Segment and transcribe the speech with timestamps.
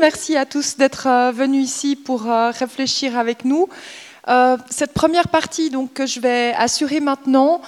[0.00, 3.68] Merci à tous d'être euh, venus ici pour euh, réfléchir avec nous.
[4.28, 7.62] Euh, cette première partie que je vais assurer maintenant,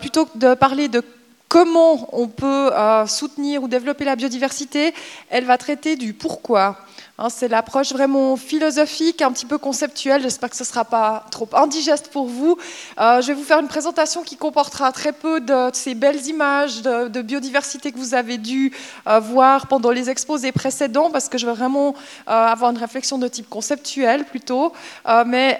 [0.00, 1.02] plutôt que de parler de
[1.48, 2.70] comment on peut
[3.06, 4.94] soutenir ou développer la biodiversité,
[5.30, 6.78] elle va traiter du pourquoi.
[7.18, 10.20] Hein, c'est l'approche vraiment philosophique, un petit peu conceptuelle.
[10.20, 12.58] J'espère que ce ne sera pas trop indigeste pour vous.
[13.00, 16.82] Euh, je vais vous faire une présentation qui comportera très peu de, ces belles images
[16.82, 18.70] de, biodiversité que vous avez dû
[19.08, 21.94] euh, voir pendant les exposés précédents, parce que je veux vraiment
[22.28, 24.74] euh, avoir une réflexion de type conceptuel plutôt.
[25.26, 25.58] mais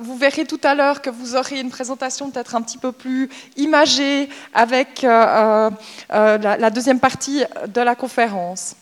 [0.00, 3.28] vous verrez tout à l'heure que vous aurez une présentation peut-être un petit peu plus
[3.56, 5.70] imagée avec la,
[6.08, 8.74] la deuxième partie de la conférence.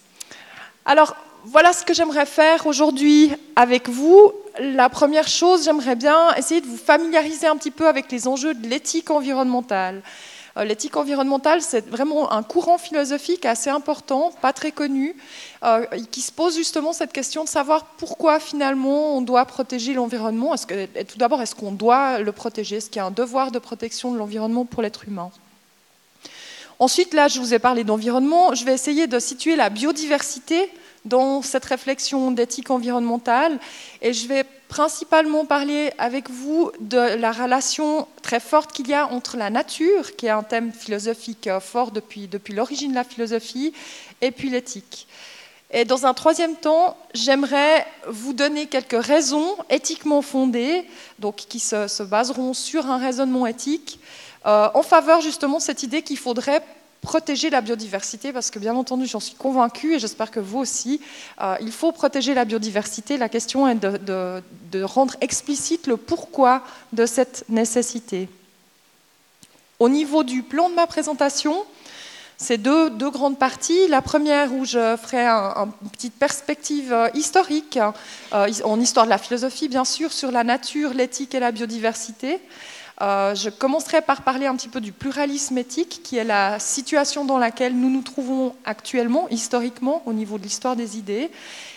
[0.84, 1.16] Alors,
[1.46, 4.32] voilà ce que j'aimerais faire aujourd'hui avec vous.
[4.58, 8.52] La première chose, j'aimerais bien essayer de vous familiariser un petit peu avec les enjeux
[8.52, 10.02] de l'éthique environnementale.
[10.56, 15.14] Euh, l'éthique environnementale, c'est vraiment un courant philosophique assez important, pas très connu,
[15.62, 20.52] euh, qui se pose justement cette question de savoir pourquoi finalement on doit protéger l'environnement.
[20.56, 22.76] tout d'abord, est-ce qu'on doit le protéger?
[22.76, 25.30] Est-ce qu'il y a un devoir de protection de l'environnement pour l'être humain?
[26.80, 28.54] Ensuite, là, je vous ai parlé d'environnement.
[28.54, 30.70] Je vais essayer de situer la biodiversité
[31.06, 33.58] dans cette réflexion d'éthique environnementale
[34.02, 39.06] et je vais principalement parler avec vous de la relation très forte qu'il y a
[39.06, 43.72] entre la nature, qui est un thème philosophique fort depuis, depuis l'origine de la philosophie,
[44.20, 45.06] et puis l'éthique.
[45.70, 50.84] Et dans un troisième temps, j'aimerais vous donner quelques raisons éthiquement fondées,
[51.18, 53.98] donc qui se, baseront sur un raisonnement éthique,
[54.46, 56.62] euh, en faveur justement de cette idée qu'il faudrait
[57.06, 61.00] protéger la biodiversité, parce que bien entendu, j'en suis convaincue, et j'espère que vous aussi,
[61.40, 63.16] euh, il faut protéger la biodiversité.
[63.16, 68.28] La question est de, rendre explicite le pourquoi de cette nécessité.
[69.78, 71.64] Au niveau du plan de ma présentation,
[72.38, 73.86] c'est deux, grandes parties.
[73.88, 77.78] La première où je ferai une petite perspective euh, historique,
[78.32, 82.40] euh, en histoire de la philosophie bien sûr, sur la nature, l'éthique et la biodiversité.
[83.02, 87.24] Euh, je commencerai par parler un petit peu du pluralisme éthique, qui est la situation
[87.24, 91.30] dans laquelle nous nous trouvons actuellement, historiquement, au niveau de l'histoire des idées.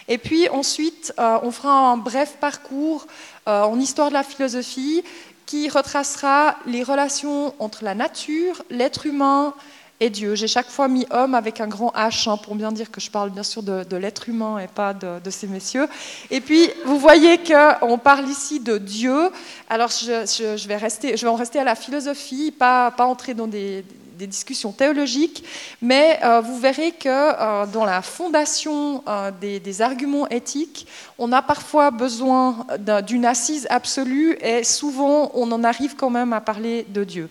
[0.08, 3.06] Et puis ensuite, euh, on fera un bref parcours
[3.48, 5.04] euh, en histoire de la philosophie
[5.46, 9.54] qui retracera les relations entre la nature, l'être humain,
[10.00, 10.36] et Dieu.
[10.36, 13.12] J'ai chaque fois mis homme avec un grand H hein, pour bien dire que je
[13.12, 15.88] parle bien sûr de, l'être humain et pas de, ces messieurs.
[16.32, 19.30] Et puis, vous voyez qu'on parle ici de Dieu.
[19.70, 23.84] Alors, je, vais rester, je vais en rester à la philosophie, pas, entrer dans des,
[24.20, 25.46] discussions théologiques,
[25.82, 30.88] mais euh, vous verrez que euh, dans la fondation euh, des, arguments éthiques,
[31.18, 32.68] on a parfois besoin
[33.08, 37.30] d'une assise absolue et souvent on en arrive quand même à parler de Dieu.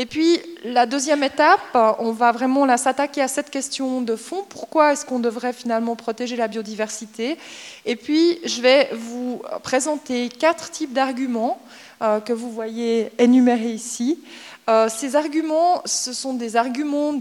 [0.00, 4.44] Et puis, la deuxième étape, on va vraiment s'attaquer à cette question de fond.
[4.48, 7.36] Pourquoi est-ce qu'on devrait finalement protéger la biodiversité?
[7.84, 11.60] Et puis, je vais vous présenter quatre types d'arguments
[12.00, 14.20] euh, que vous voyez énumérés ici.
[14.68, 17.18] Euh, ces arguments, ce sont des arguments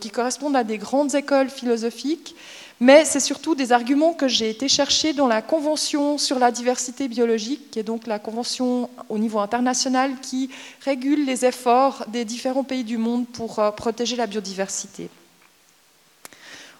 [0.00, 2.34] qui correspondent à des grandes écoles philosophiques
[2.80, 7.08] mais c'est surtout des arguments que j'ai été chercher dans la Convention sur la diversité
[7.08, 10.50] biologique, qui est donc la convention au niveau international qui
[10.84, 15.08] régule les efforts des différents pays du monde pour euh, protéger la biodiversité.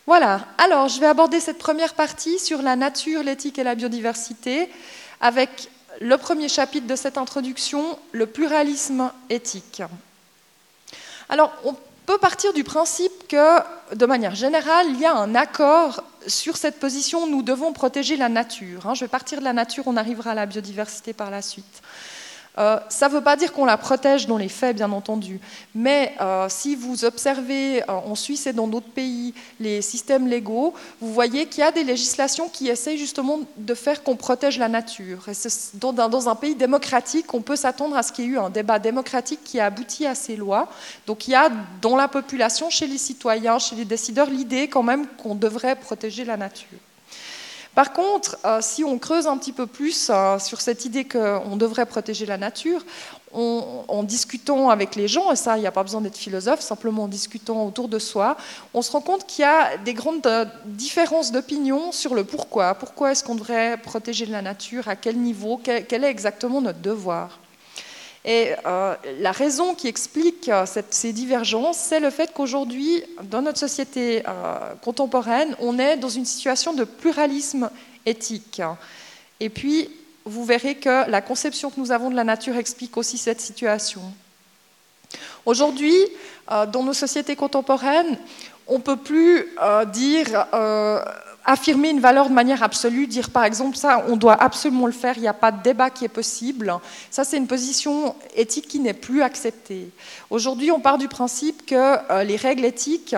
[0.06, 4.70] Voilà, alors je vais aborder cette première partie sur la nature, l'éthique et la biodiversité
[5.20, 5.68] avec
[6.00, 9.82] le premier chapitre de cette introduction, le pluralisme éthique.
[11.28, 11.74] Alors, on
[12.06, 13.60] peut partir du principe que,
[13.94, 18.28] de manière générale, il y a un accord sur cette position, nous devons protéger la
[18.28, 18.86] nature.
[18.86, 18.94] Hein.
[18.94, 21.82] Je vais partir de la nature, on arrivera à la biodiversité par la suite.
[22.58, 25.40] Euh, ça ne veut pas dire qu'on la protège dans les faits, bien entendu,
[25.74, 30.72] mais euh, si vous observez euh, en Suisse et dans d'autres pays les systèmes légaux,
[31.00, 34.68] vous voyez qu'il y a des législations qui essayent justement de faire qu'on protège la
[34.68, 35.28] nature.
[35.28, 35.34] Et
[35.74, 38.50] dans, dans, un pays démocratique, on peut s'attendre à ce qu'il y ait eu un
[38.50, 40.68] débat démocratique qui a abouti à ces lois.
[41.06, 41.50] Donc il y a
[41.82, 46.24] dans la population, chez les citoyens, chez les décideurs, l'idée quand même qu'on devrait protéger
[46.24, 46.78] la nature.
[47.76, 51.58] Par contre, euh, si on creuse un petit peu plus euh, sur cette idée qu'on
[51.58, 52.82] devrait protéger la nature,
[53.32, 57.02] en discutant avec les gens, et ça, il n'y a pas besoin d'être philosophe, simplement
[57.02, 58.38] en discutant autour de soi,
[58.72, 62.74] on se rend compte qu'il y a des grandes euh, différences d'opinion sur le pourquoi.
[62.76, 64.88] Pourquoi est-ce qu'on devrait protéger la nature?
[64.88, 65.60] À quel niveau?
[65.62, 67.38] Quel est exactement notre devoir?
[68.26, 73.60] Et euh, la raison qui explique euh, ces divergences, c'est le fait qu'aujourd'hui, dans notre
[73.60, 77.70] société euh, contemporaine, on est dans une situation de pluralisme
[78.04, 78.60] éthique.
[79.38, 79.88] Et puis,
[80.24, 84.02] vous verrez que la conception que nous avons de la nature explique aussi cette situation.
[85.44, 85.96] Aujourd'hui,
[86.48, 88.18] dans nos sociétés contemporaines,
[88.66, 89.46] on ne peut plus
[89.92, 90.46] dire
[91.46, 95.16] affirmer une valeur de manière absolue, dire par exemple ça, on doit absolument le faire,
[95.16, 96.74] il n'y a pas de débat qui est possible,
[97.10, 99.88] ça c'est une position éthique qui n'est plus acceptée.
[100.28, 101.74] Aujourd'hui, on part du principe que
[102.10, 103.14] euh, les règles éthiques,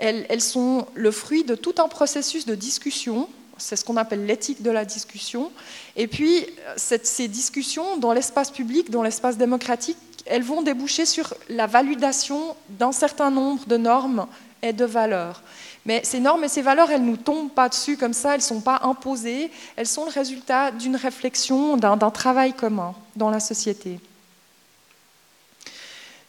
[0.00, 4.62] elles, sont le fruit de tout un processus de discussion, c'est ce qu'on appelle l'éthique
[4.62, 5.50] de la discussion,
[5.96, 6.46] et puis
[6.76, 9.96] ces discussions dans l'espace public, dans l'espace démocratique,
[10.26, 14.26] elles vont déboucher sur la validation d'un certain nombre de normes
[14.62, 15.42] et de valeurs.
[15.88, 18.40] Mais ces normes et ces valeurs, elles ne nous tombent pas dessus comme ça, elles
[18.40, 23.40] ne sont pas imposées, elles sont le résultat d'une réflexion, d'un travail commun dans la
[23.40, 23.98] société.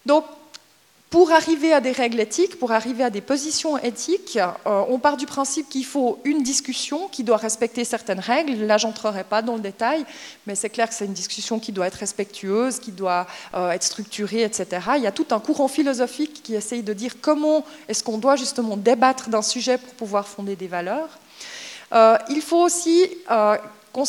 [0.06, 0.24] Donc,
[1.10, 5.18] pour arriver à des règles éthiques, pour arriver à des positions éthiques, euh, on part
[5.18, 8.54] du principe qu'il faut une discussion qui doit respecter certaines règles.
[8.66, 10.06] Là, j'entrerai pas dans le détail,
[10.46, 13.26] mais c'est clair que c'est une discussion qui doit être respectueuse, qui doit
[13.56, 14.68] euh, être structurée, etc.
[14.98, 18.36] Il y a tout un courant philosophique qui essaye de dire comment est-ce qu'on doit
[18.36, 21.10] justement débattre d'un sujet pour pouvoir fonder des valeurs.
[21.92, 23.10] Euh, il faut aussi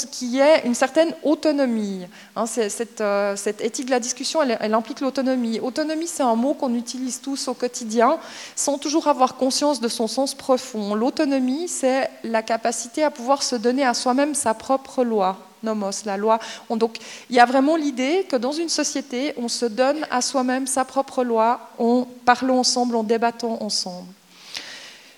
[0.07, 2.07] qu'il y ait une certaine autonomie.
[2.37, 5.61] Hein, euh, cette, éthique de la discussion, elle, implique l'autonomie.
[5.61, 8.19] Autonomie, c'est un mot qu'on utilise tous au quotidien
[8.57, 10.95] sans toujours avoir conscience de son sens profond.
[10.95, 15.37] L'autonomie, c'est la capacité à pouvoir se donner à soi-même sa propre loi.
[15.63, 16.39] Nomos, la loi.
[16.71, 16.99] donc,
[17.29, 20.87] il y a vraiment l'idée que dans une société, on se donne à soi-même sa
[20.87, 24.09] propre loi en parlant ensemble, en débattant ensemble.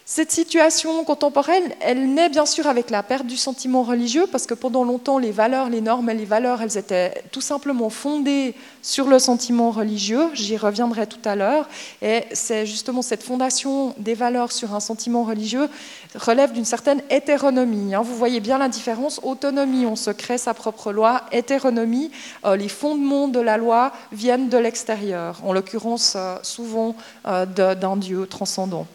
[0.04, 4.54] Cette situation contemporaine, elle naît bien sûr avec la perte du sentiment religieux, parce que
[4.54, 9.06] pendant longtemps, les valeurs, les normes et les valeurs, elles étaient tout simplement fondées sur
[9.06, 10.28] le sentiment religieux.
[10.34, 11.68] J'y reviendrai tout à l'heure.
[12.02, 15.68] Et c'est justement cette fondation des valeurs sur un sentiment religieux
[16.16, 17.94] relève d'une certaine hétéronomie.
[17.94, 18.02] Hein.
[18.02, 19.20] Vous voyez bien la différence.
[19.22, 21.22] Autonomie, on se crée sa propre loi.
[21.30, 22.10] Hétéronomie,
[22.44, 26.96] euh, les fondements de la loi viennent de l'extérieur, en l'occurrence euh, souvent
[27.26, 28.86] euh, d'un Dieu transcendant.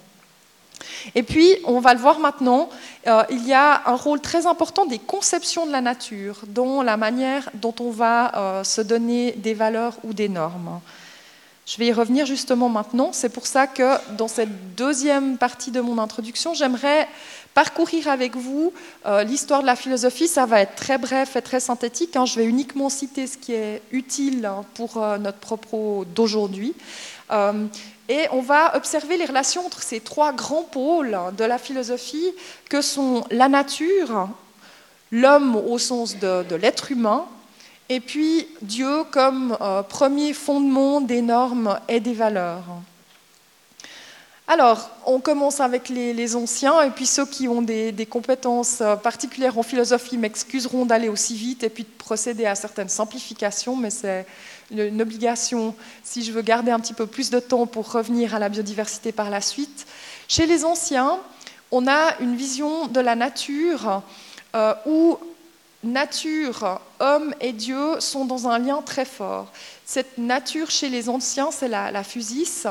[1.16, 2.70] Et puis, on va le voir maintenant,
[3.08, 6.98] euh, il y a un rôle très important des conceptions de la nature, dont la
[6.98, 10.80] manière dont on va euh, se donner des valeurs ou des normes.
[11.66, 13.10] Je vais y revenir justement maintenant.
[13.12, 17.10] C'est pour ça que dans cette deuxième partie de mon introduction, j'aimerais
[17.54, 18.72] parcourir avec vous
[19.06, 20.30] euh, l'histoire de la philosophie.
[20.30, 22.16] Ça va être très bref et très synthétique.
[22.16, 22.26] Hein.
[22.26, 26.74] Je vais uniquement citer ce qui est utile hein, pour notre propos d'aujourd'hui.
[28.10, 32.32] Et on va observer les relations entre ces trois grands pôles de la philosophie
[32.70, 34.30] que sont la nature,
[35.12, 37.26] l'homme au sens de, l'être humain,
[37.90, 42.64] et puis Dieu comme euh, premier fondement des normes et des valeurs.
[44.50, 49.58] Alors, on commence avec les, anciens, et puis ceux qui ont des, compétences euh, particulières
[49.58, 54.26] en philosophie m'excuseront d'aller aussi vite et puis de procéder à certaines simplifications, mais c'est
[54.72, 58.40] une obligation si je veux garder un petit peu plus de temps pour revenir à
[58.40, 59.88] la biodiversité par la suite.
[60.28, 61.20] Chez les anciens,
[61.72, 64.02] on a une vision de la nature
[64.56, 65.18] euh, où
[65.84, 69.52] nature, homme et Dieu sont dans un lien très fort.
[69.86, 72.68] Cette nature chez les anciens, c'est la, la physis,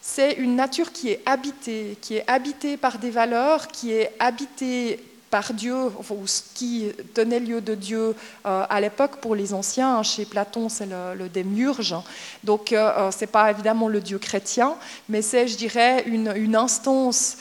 [0.00, 5.02] c'est une nature qui est habitée, qui est habitée par des valeurs, qui est habitée
[5.30, 5.74] par Dieu,
[6.10, 8.14] ou ce qui tenait lieu de Dieu
[8.46, 9.98] euh, à l'époque pour les anciens.
[9.98, 11.96] Hein, chez Platon, c'est le, démiurge.
[12.44, 14.76] Donc, euh, euh, ce n'est pas évidemment le Dieu chrétien,
[15.08, 17.36] mais c'est, je dirais, une, instance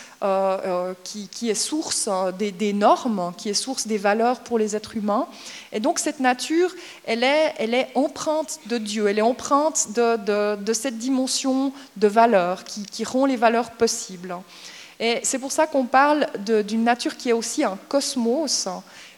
[1.03, 2.09] qui, est source
[2.39, 5.27] des, normes, qui est source des valeurs pour les êtres humains.
[5.71, 6.74] Et donc, cette nature,
[7.05, 13.03] elle est, empreinte de Dieu, elle est empreinte de, cette dimension de valeurs qui, qui
[13.03, 14.36] rend les valeurs possibles.
[14.99, 18.67] Et c'est pour ça qu'on parle d'une nature qui est aussi un cosmos.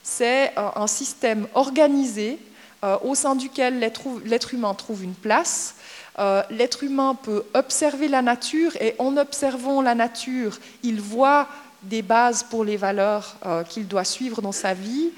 [0.01, 2.39] C'est euh, un système organisé
[2.84, 5.75] euh, au sein duquel l'être humain trouve une place.
[6.19, 11.48] Euh, l'être humain peut observer la nature et en observant la nature, il voit
[11.84, 13.36] des bases pour les valeurs
[13.69, 15.12] qu'il doit suivre dans sa vie.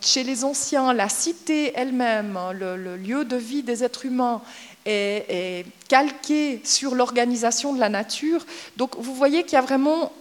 [0.00, 4.42] chez les anciens, la cité elle-même, le, lieu de vie des êtres humains,
[4.86, 8.46] est, calqué sur l'organisation de la nature.
[8.76, 10.12] Donc vous voyez qu'il y a vraiment,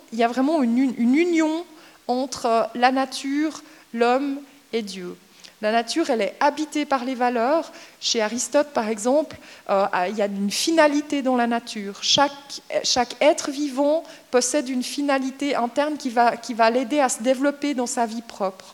[0.64, 1.66] une, union
[2.08, 3.64] entre la nature,
[3.94, 4.40] l'homme
[4.74, 5.16] et Dieu.
[5.62, 7.72] La nature, elle est habitée par les valeurs.
[8.00, 9.38] Chez Aristote, par exemple,
[9.70, 12.02] euh, il y a une finalité dans la nature.
[12.02, 17.76] Chaque, être vivant possède une finalité interne qui va, qui va l'aider à se développer
[17.76, 18.74] dans sa vie propre.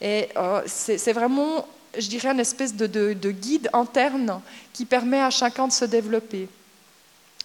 [0.00, 1.66] Et euh, c'est vraiment
[1.98, 4.40] je dirais, une espèce de, guide interne
[4.72, 6.48] qui permet à chacun de se développer.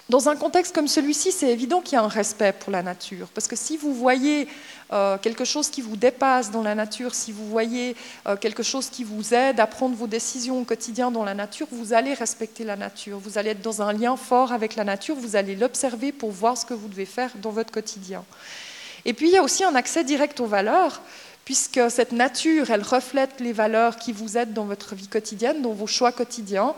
[0.09, 3.27] Dans un contexte comme celui-ci, c'est évident qu'il y a un respect pour la nature,
[3.33, 4.49] parce que si vous voyez
[4.91, 7.95] euh, quelque chose qui vous dépasse dans la nature, si vous voyez
[8.27, 11.67] euh, quelque chose qui vous aide à prendre vos décisions au quotidien dans la nature,
[11.71, 15.15] vous allez respecter la nature, vous allez être dans un lien fort avec la nature,
[15.15, 18.25] vous allez l'observer pour voir ce que vous devez faire dans votre quotidien.
[19.05, 21.01] Et puis il y a aussi un accès direct aux valeurs,
[21.45, 25.73] puisque cette nature, elle reflète les valeurs qui vous aident dans votre vie quotidienne, dans
[25.73, 26.73] vos choix quotidiens.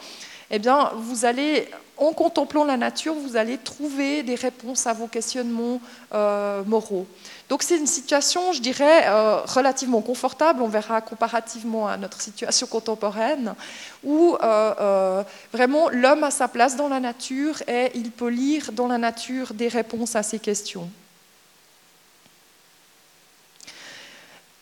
[0.52, 1.68] Eh bien, vous allez,
[1.98, 5.82] en contemplant la nature, vous allez trouver des réponses à vos questionnements
[6.14, 7.08] euh, moraux.
[7.50, 12.68] Donc c'est une situation, je dirais, euh, relativement confortable, on verra comparativement à notre situation
[12.68, 13.56] contemporaine,
[14.04, 18.88] où euh, vraiment l'homme a sa place dans la nature et il peut lire dans
[18.88, 20.90] la nature des réponses à ses questions.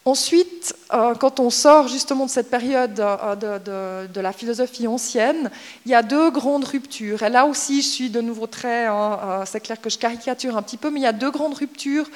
[0.05, 5.49] Ensuite, euh, quand on sort justement de cette période euh, de, la philosophie ancienne,
[5.85, 7.23] il y a deux grandes ruptures.
[7.23, 10.57] Et là aussi, je suis de nouveau très, hein, euh, c'est clair que je caricature
[10.57, 12.09] un petit peu, mais il y a deux grandes ruptures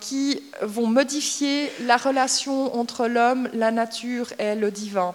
[0.00, 5.14] qui vont modifier la relation entre l'homme, la nature et le divin.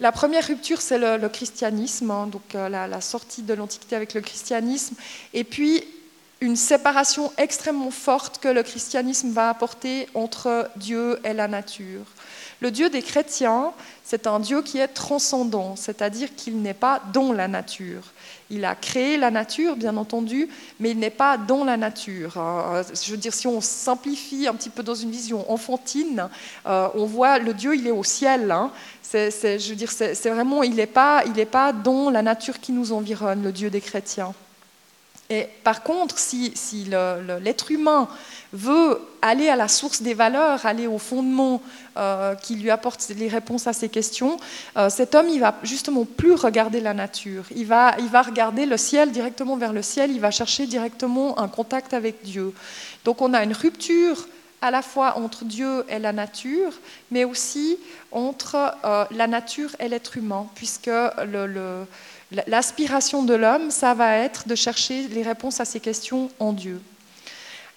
[0.00, 4.20] La première rupture, c'est le, christianisme, hein, donc la, la, sortie de l'Antiquité avec le
[4.20, 4.96] christianisme,
[5.32, 5.84] et puis
[6.40, 12.04] une séparation extrêmement forte que le christianisme va apporter entre Dieu et la nature.
[12.60, 17.32] Le Dieu des chrétiens, c'est un Dieu qui est transcendant, c'est-à-dire qu'il n'est pas dans
[17.32, 18.02] la nature.
[18.50, 20.48] Il a créé la nature, bien entendu,
[20.80, 22.34] mais il n'est pas dans la nature.
[22.36, 26.28] Euh, je veux dire, si on simplifie un petit peu dans une vision enfantine,
[26.66, 28.50] euh, on voit le Dieu, il est au ciel.
[28.50, 28.72] Hein.
[29.12, 32.72] je veux dire, c'est vraiment, il n'est pas, il n'est pas dans la nature qui
[32.72, 34.34] nous environne, le Dieu des chrétiens.
[35.30, 36.54] Et par contre, si,
[37.42, 38.08] l'être humain
[38.54, 41.60] veut aller à la source des valeurs, aller au fondement
[41.98, 44.38] euh, qui lui apporte les réponses à ces questions,
[44.78, 47.44] euh, cet homme, il va justement plus regarder la nature.
[47.54, 50.10] Il va, il va regarder le ciel directement vers le ciel.
[50.10, 52.54] Il va chercher directement un contact avec Dieu.
[53.04, 54.26] Donc, on a une rupture
[54.62, 56.72] à la fois entre Dieu et la nature,
[57.10, 57.78] mais aussi
[58.12, 61.86] entre euh, la nature et l'être humain, puisque le
[62.46, 66.80] L'aspiration de l'homme, ça va être de chercher les réponses à ces questions en Dieu.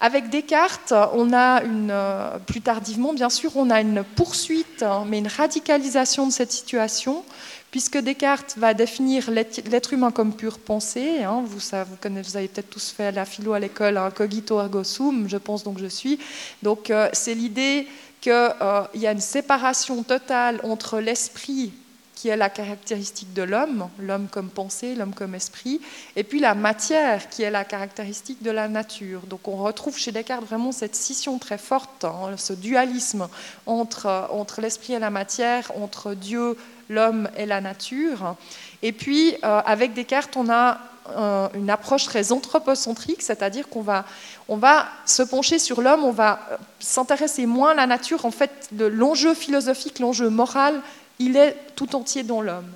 [0.03, 5.05] Avec Descartes, on a une, euh, plus tardivement, bien sûr, on a une poursuite, hein,
[5.08, 7.24] mais une radicalisation de cette situation,
[7.70, 11.24] puisque Descartes va définir l'être humain comme pure pensée.
[11.24, 11.43] Hein.
[11.46, 15.38] vous, vous, avez peut-être tous fait la philo à l'école, hein, cogito ergo sum, je
[15.38, 16.20] pense donc je suis.
[16.63, 17.88] Donc euh, c'est l'idée
[18.22, 21.74] qu'il euh, y a une séparation totale entre l'esprit
[22.21, 25.81] qui est la caractéristique de l'homme, l'homme comme pensée, l'homme comme esprit,
[26.15, 29.21] et puis la matière, qui est la caractéristique de la nature.
[29.21, 33.27] Donc on retrouve chez Descartes vraiment cette scission très forte, hein, ce dualisme
[33.65, 36.57] entre, entre l'esprit et la matière, entre Dieu,
[36.89, 38.35] l'homme et la nature.
[38.83, 40.77] Et puis euh, avec Descartes, on a
[41.09, 44.05] euh, une approche très anthropocentrique, c'est-à-dire qu'on va,
[44.47, 48.25] on va se pencher sur l'homme, on va euh, s'intéresser moins à la nature.
[48.25, 50.79] En fait, l'enjeu philosophique, l'enjeu moral,
[51.21, 52.71] il est tout entier dans l'homme.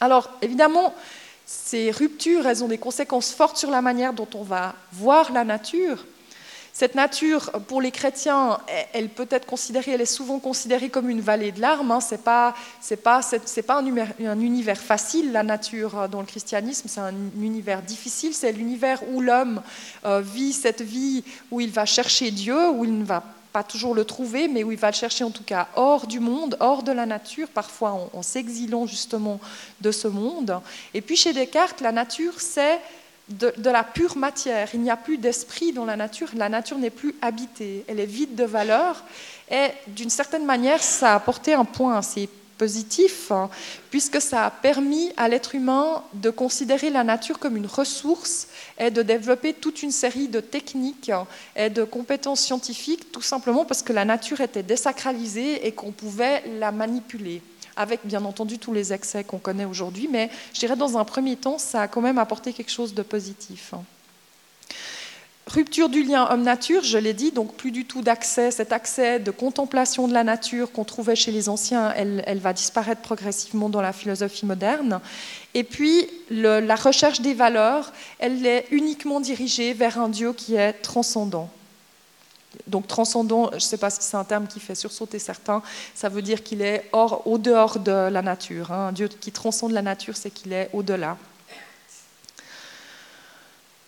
[0.00, 0.94] Alors, évidemment,
[1.46, 5.44] ces ruptures, elles ont des conséquences fortes sur la manière dont on va voir la
[5.44, 6.04] nature.
[6.72, 8.58] Cette nature, pour les chrétiens,
[8.92, 11.92] elle peut être considérée, elle est souvent considérée comme une vallée de larmes.
[11.92, 12.00] Hein.
[12.00, 12.54] Ce n'est pas,
[13.04, 13.20] pas,
[13.66, 18.34] pas un, univers facile, la nature dans le christianisme, c'est un univers difficile.
[18.34, 19.62] C'est l'univers où l'homme
[20.04, 21.22] euh, vit cette vie,
[21.52, 24.72] où il va chercher Dieu, où il ne va pas toujours le trouver, mais où
[24.72, 28.10] il va le chercher en tout cas hors du monde, hors de la nature, parfois
[28.12, 29.40] en, s'exilant justement
[29.80, 30.60] de ce monde.
[30.92, 32.80] Et puis chez Descartes, la nature, c'est
[33.28, 34.68] de, la pure matière.
[34.74, 38.06] Il n'y a plus d'esprit dans la nature, la nature n'est plus habitée, elle est
[38.06, 39.02] vide de valeur.
[39.50, 43.50] Et d'une certaine manière, ça a apporté un point assez positif, hein,
[43.90, 48.90] puisque ça a permis à l'être humain de considérer la nature comme une ressource et
[48.90, 51.12] de développer toute une série de techniques
[51.56, 56.42] et de compétences scientifiques, tout simplement parce que la nature était désacralisée et qu'on pouvait
[56.58, 57.42] la manipuler
[57.76, 61.36] avec bien entendu tous les excès qu'on connaît aujourd'hui, mais je dirais dans un premier
[61.36, 63.74] temps, ça a quand même apporté quelque chose de positif.
[65.46, 69.30] Rupture du lien homme-nature, je l'ai dit, donc plus du tout d'accès, cet accès de
[69.30, 73.92] contemplation de la nature qu'on trouvait chez les anciens, elle, va disparaître progressivement dans la
[73.92, 75.00] philosophie moderne.
[75.52, 80.72] Et puis la recherche des valeurs, elle est uniquement dirigée vers un Dieu qui est
[80.72, 81.50] transcendant.
[82.66, 85.62] Donc transcendant, je ne sais pas si c'est un terme qui fait sursauter certains,
[85.94, 88.72] ça veut dire qu'il est hors, au dehors de la nature.
[88.72, 88.88] Hein.
[88.88, 91.18] Un Dieu qui transcende la nature, c'est qu'il est au-delà.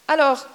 [0.08, 0.46] Alors,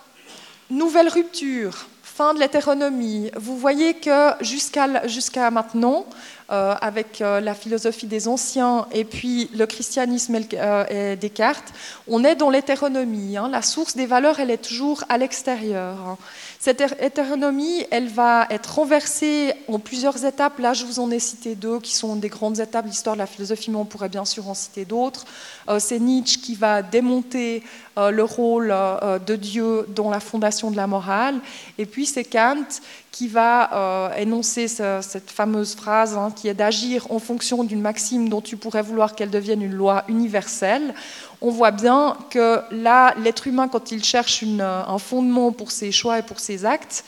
[0.72, 3.30] Nouvelle rupture, fin de l'hétéronomie.
[3.36, 6.06] Vous voyez que jusqu'à maintenant,
[6.50, 11.74] euh, avec euh, la philosophie des anciens et puis le christianisme et, euh, Descartes,
[12.08, 13.36] on est dans l'hétéronomie.
[13.36, 13.50] Hein.
[13.50, 16.18] La source des valeurs, elle est toujours à l'extérieur.
[16.64, 20.60] Cette hétéronomie, elle va être renversée en plusieurs étapes.
[20.60, 23.20] Là, je vous en ai cité deux qui sont des grandes étapes de l'histoire de
[23.20, 25.26] la philosophie, mais on pourrait bien sûr en citer d'autres.
[25.70, 27.64] Euh, c'est Nietzsche qui va démonter
[27.98, 31.40] euh, le rôle euh, de Dieu dans la fondation de la morale.
[31.80, 32.68] Et puis c'est Kant
[33.12, 38.42] qui va énoncer cette fameuse phrase hein, qui est d'agir en fonction d'une maxime dont
[38.42, 40.94] tu pourrais vouloir qu'elle devienne une loi universelle
[41.42, 46.20] on voit bien que là, l'être humain, quand il cherche un fondement pour ses choix
[46.20, 47.04] et pour ses actes,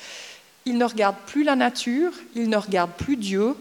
[0.65, 3.55] il ne regarde plus la nature, il ne regarde plus Dieu,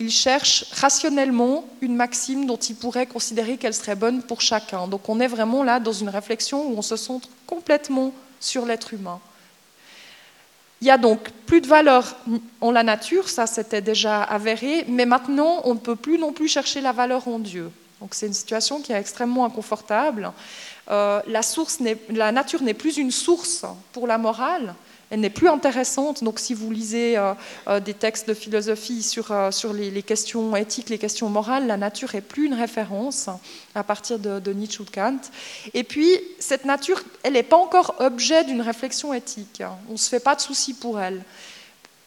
[0.00, 4.86] il cherche rationnellement une maxime dont il pourrait considérer qu'elle serait bonne pour chacun.
[4.86, 8.92] Donc on est vraiment là dans une réflexion où on se centre complètement sur l'être
[8.92, 9.20] humain.
[10.80, 12.16] Il y a donc plus de valeur
[12.60, 16.48] en la nature, ça c'était déjà avéré, mais maintenant on ne peut plus non plus
[16.48, 17.70] chercher la valeur en Dieu.
[18.00, 20.30] Donc c'est une situation qui est extrêmement inconfortable.
[20.90, 21.80] Euh, la, source
[22.10, 24.74] la nature n'est plus une source pour la morale,
[25.10, 26.22] elle n'est plus intéressante.
[26.22, 27.34] Donc si vous lisez euh,
[27.66, 32.10] euh, des textes de philosophie sur, sur les, questions éthiques, les questions morales, la nature
[32.14, 33.28] n'est plus une référence
[33.74, 35.20] à partir de, Nietzsche ou Kant.
[35.74, 39.62] Et puis cette nature, elle n'est pas encore objet d'une réflexion éthique.
[39.88, 41.22] On ne se fait pas de soucis pour elle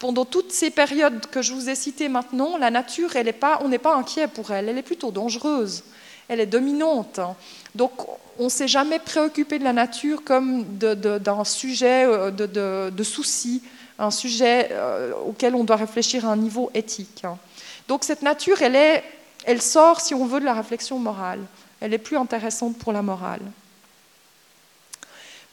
[0.02, 3.60] pendant toutes ces périodes que je vous ai citées maintenant, la nature, elle est pas,
[3.64, 5.84] on n'est pas inquiet pour elle, elle est plutôt dangereuse,
[6.32, 7.20] elle est dominante.
[7.76, 7.92] Donc
[8.40, 13.62] on ne s'est jamais préoccupé de la nature comme d'un sujet euh, de, souci,
[14.00, 17.26] un sujet euh, auquel on doit réfléchir à un niveau éthique.
[17.90, 19.04] Donc cette nature, elle,
[19.44, 21.42] elle sort, si on veut, de la réflexion morale.
[21.82, 23.42] Elle est plus intéressante pour la morale.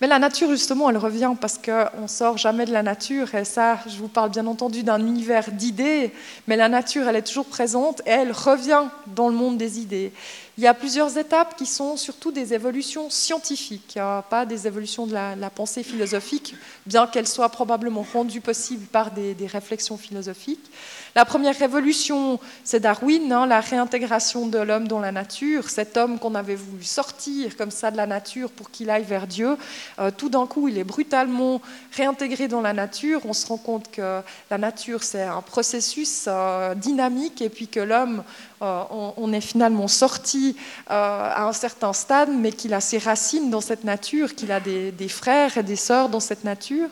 [0.00, 3.34] Mais la nature, justement, elle revient parce qu'on ne sort jamais de la nature.
[3.34, 6.12] Et ça, je vous parle bien entendu d'un univers d'idées,
[6.46, 10.12] mais la nature, elle est toujours présente et elle revient dans le monde des idées.
[10.58, 15.06] Il y a plusieurs étapes qui sont surtout des évolutions scientifiques, hein, pas des évolutions
[15.06, 20.68] de la, pensée philosophique, bien qu'elles soient probablement rendues possibles par des, réflexions philosophiques.
[21.14, 25.70] La première révolution, c'est Darwin, hein, la réintégration de l'homme dans la nature.
[25.70, 29.26] Cet homme qu'on avait voulu sortir comme ça de la nature pour qu'il aille vers
[29.26, 29.56] Dieu,
[29.98, 31.62] euh, tout d'un coup, il est brutalement
[31.96, 33.22] réintégré dans la nature.
[33.24, 37.80] On se rend compte que la nature, c'est un processus euh, dynamique et puis que
[37.80, 38.22] l'homme
[38.60, 38.82] euh,
[39.16, 40.56] on, est finalement sorti
[40.88, 45.08] à un certain stade, mais qu'il a ses racines dans cette nature, qu'il a des,
[45.08, 46.88] frères et des sœurs dans cette nature.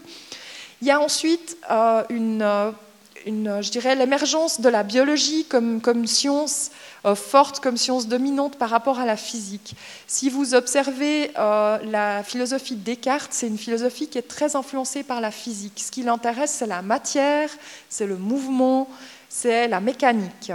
[0.80, 1.56] Il y a ensuite
[2.08, 2.72] une,
[3.26, 6.70] je dirais, l'émergence de la biologie comme, comme science
[7.14, 9.74] forte, comme science dominante par rapport à la physique.
[10.06, 15.20] Si vous observez la philosophie de Descartes, c'est une philosophie qui est très influencée par
[15.20, 15.82] la physique.
[15.84, 17.50] Ce qui l'intéresse, c'est la matière,
[17.88, 18.88] c'est le mouvement,
[19.28, 20.52] c'est la mécanique.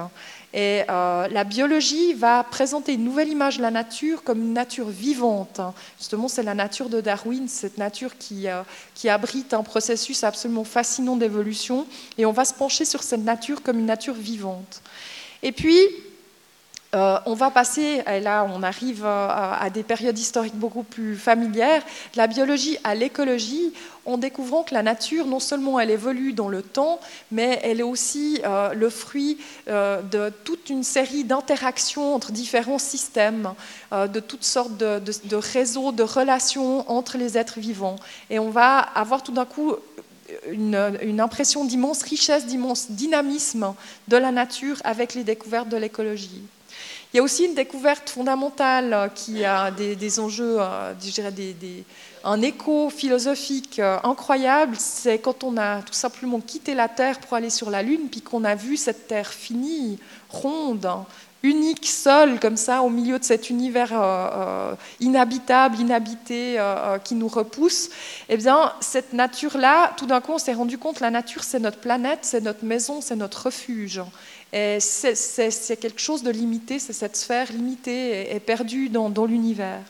[0.54, 4.90] Et euh, la biologie va présenter une nouvelle image de la nature comme une nature
[4.90, 5.62] vivante.
[5.98, 10.66] Justement, c'est la nature de Darwin, cette nature qui, euh, qui abrite un processus absolument
[10.66, 11.88] fascinant d'évolution.
[12.18, 14.82] Et on va se pencher sur cette nature comme une nature vivante.
[15.42, 15.80] Et puis,
[16.94, 21.16] euh, on va passer, et là on arrive euh, à, des périodes historiques beaucoup plus
[21.16, 21.82] familières,
[22.14, 23.72] de la biologie à l'écologie,
[24.06, 27.00] en découvrant que la nature, non seulement elle évolue dans le temps,
[27.32, 33.54] mais elle est aussi euh, le fruit de toute une série d'interactions entre différents systèmes,
[33.92, 37.96] de toutes sortes de, réseaux, de relations entre les êtres vivants.
[38.30, 39.76] Et on va avoir tout d'un coup
[40.50, 43.74] une, impression d'immense richesse, d'immense dynamisme
[44.08, 46.42] de la nature avec les découvertes de l'écologie.
[47.14, 50.94] Il y a aussi une découverte fondamentale euh, qui a des, enjeux, euh,
[52.24, 57.34] un écho philosophique euh, incroyable, c'est quand on a tout simplement quitté la Terre pour
[57.34, 60.88] aller sur la Lune, puis qu'on a vu cette Terre finie, ronde,
[61.44, 63.92] unique, seule, comme ça, au milieu de cet univers
[65.00, 66.64] inhabitable, inhabité,
[67.04, 67.90] qui nous repousse,
[68.30, 71.80] eh bien, cette nature-là, tout d'un coup, on s'est rendu compte, la nature, c'est notre
[71.80, 74.02] planète, c'est notre maison, c'est notre refuge.
[74.52, 79.82] C'est quelque chose de limité, c'est cette sphère limitée et, perdue dans, l'univers.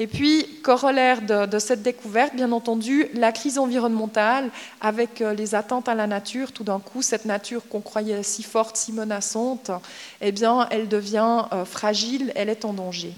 [0.00, 4.48] Et puis, corollaire de, cette découverte, bien entendu, la crise environnementale
[4.80, 6.52] avec euh, les attentes à la nature.
[6.52, 9.72] Tout d'un coup, cette nature qu'on croyait si forte, si menaçante,
[10.20, 13.12] eh bien, elle devient euh, fragile, elle est en danger.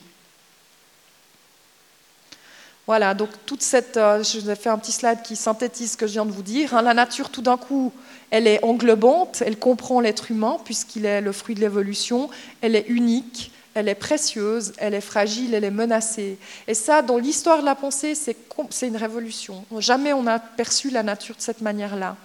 [2.87, 5.97] Voilà, donc toute cette, euh, je vous ai fait un petit slide qui synthétise ce
[5.97, 6.75] que je viens de vous dire.
[6.75, 6.83] Hein.
[6.83, 7.93] la nature, tout d'un coup,
[8.31, 12.87] elle est englobante, elle comprend l'être humain puisqu'il est le fruit de l'évolution, elle est
[12.89, 16.39] unique, elle est précieuse, elle est fragile, elle est menacée.
[16.67, 18.37] Et ça, dans l'histoire de la pensée, c'est
[18.87, 19.65] une révolution.
[19.79, 22.17] Jamais on n'a perçu la nature de cette manière-là.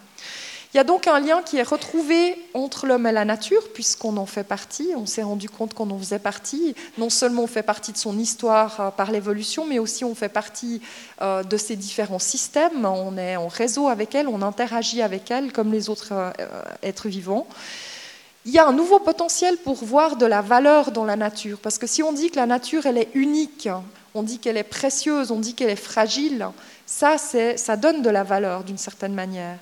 [0.75, 4.17] Il y a donc un lien qui est retrouvé entre l'homme et la nature, puisqu'on
[4.17, 6.75] en fait partie, on s'est rendu compte qu'on en faisait partie.
[6.97, 10.27] Non seulement on fait partie de son histoire euh, par l'évolution, mais aussi on fait
[10.27, 10.81] partie
[11.21, 15.53] euh, de ses différents systèmes, on est en réseau avec elle, on interagit avec elle
[15.53, 16.31] comme les autres euh,
[16.83, 17.47] êtres vivants.
[18.43, 21.77] Il y a un nouveau potentiel pour voir de la valeur dans la nature, parce
[21.77, 23.69] que si on dit que la nature, elle est unique,
[24.13, 26.45] on dit qu'elle est précieuse, on dit qu'elle est fragile,
[26.85, 29.57] ça, ça donne de la valeur d'une certaine manière.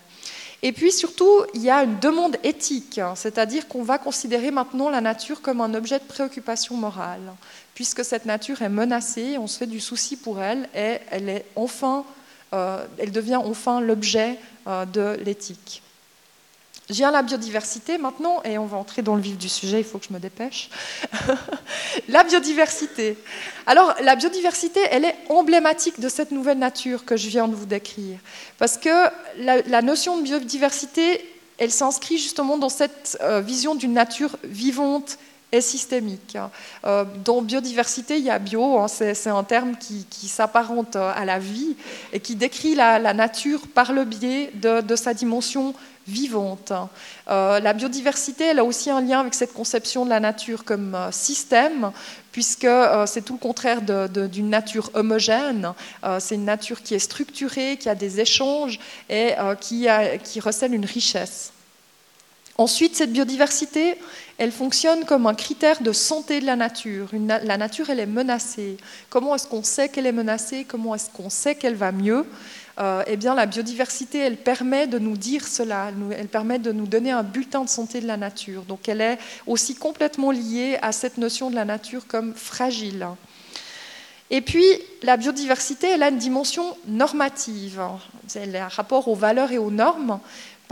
[0.66, 5.02] Et puis surtout, il y a une demande éthique, c'est-à-dire qu'on va considérer maintenant la
[5.02, 7.34] nature comme un objet de préoccupation morale,
[7.76, 11.46] puisque cette nature est menacée, on se fait du souci pour elle, et elle, est
[11.58, 12.06] enfin,
[12.54, 15.83] euh, elle devient enfin l'objet euh, de l'éthique.
[16.90, 20.00] À la biodiversité maintenant, et on va entrer dans le vif du sujet, il faut
[20.00, 20.70] que je me dépêche.
[22.10, 23.18] la biodiversité.
[23.66, 27.66] Alors, la biodiversité, elle est emblématique de cette nouvelle nature que je viens de vous
[27.66, 28.20] décrire.
[28.58, 28.90] Parce que
[29.38, 31.26] la, notion de biodiversité,
[31.58, 35.18] elle s'inscrit justement dans cette euh, vision d'une nature vivante
[35.54, 36.38] et systémique.
[36.84, 41.40] Euh, dans biodiversité, il y a bio, hein, c'est un terme qui, s'apparente à la
[41.40, 41.78] vie
[42.12, 45.74] et qui décrit la, nature par le biais de, de sa dimension
[46.08, 46.74] vivante.
[47.30, 50.96] Euh, la biodiversité, elle a aussi un lien avec cette conception de la nature comme
[50.96, 51.92] euh, système,
[52.32, 55.74] puisque euh, c'est tout le contraire d'une nature homogène.
[56.20, 59.88] c'est une nature qui est structurée, qui a des échanges et qui,
[60.24, 61.52] qui recèle une richesse.
[62.58, 63.96] Ensuite, cette biodiversité,
[64.38, 67.10] elle fonctionne comme un critère de santé de la nature.
[67.14, 68.78] la nature, elle est menacée.
[69.10, 70.64] Comment est-ce qu'on sait qu'elle est menacée?
[70.68, 72.26] Comment est-ce qu'on sait qu'elle va mieux?
[72.80, 76.88] Euh, eh bien, la biodiversité, elle permet de nous dire cela, elle permet de nous
[76.88, 78.64] donner un bulletin de santé de la nature.
[78.64, 83.08] Donc, elle est aussi complètement liée à cette notion de la nature comme fragile.
[84.32, 84.66] Et puis,
[85.04, 87.80] la biodiversité, elle a une dimension normative.
[88.34, 90.20] Elle a un rapport aux valeurs et aux normes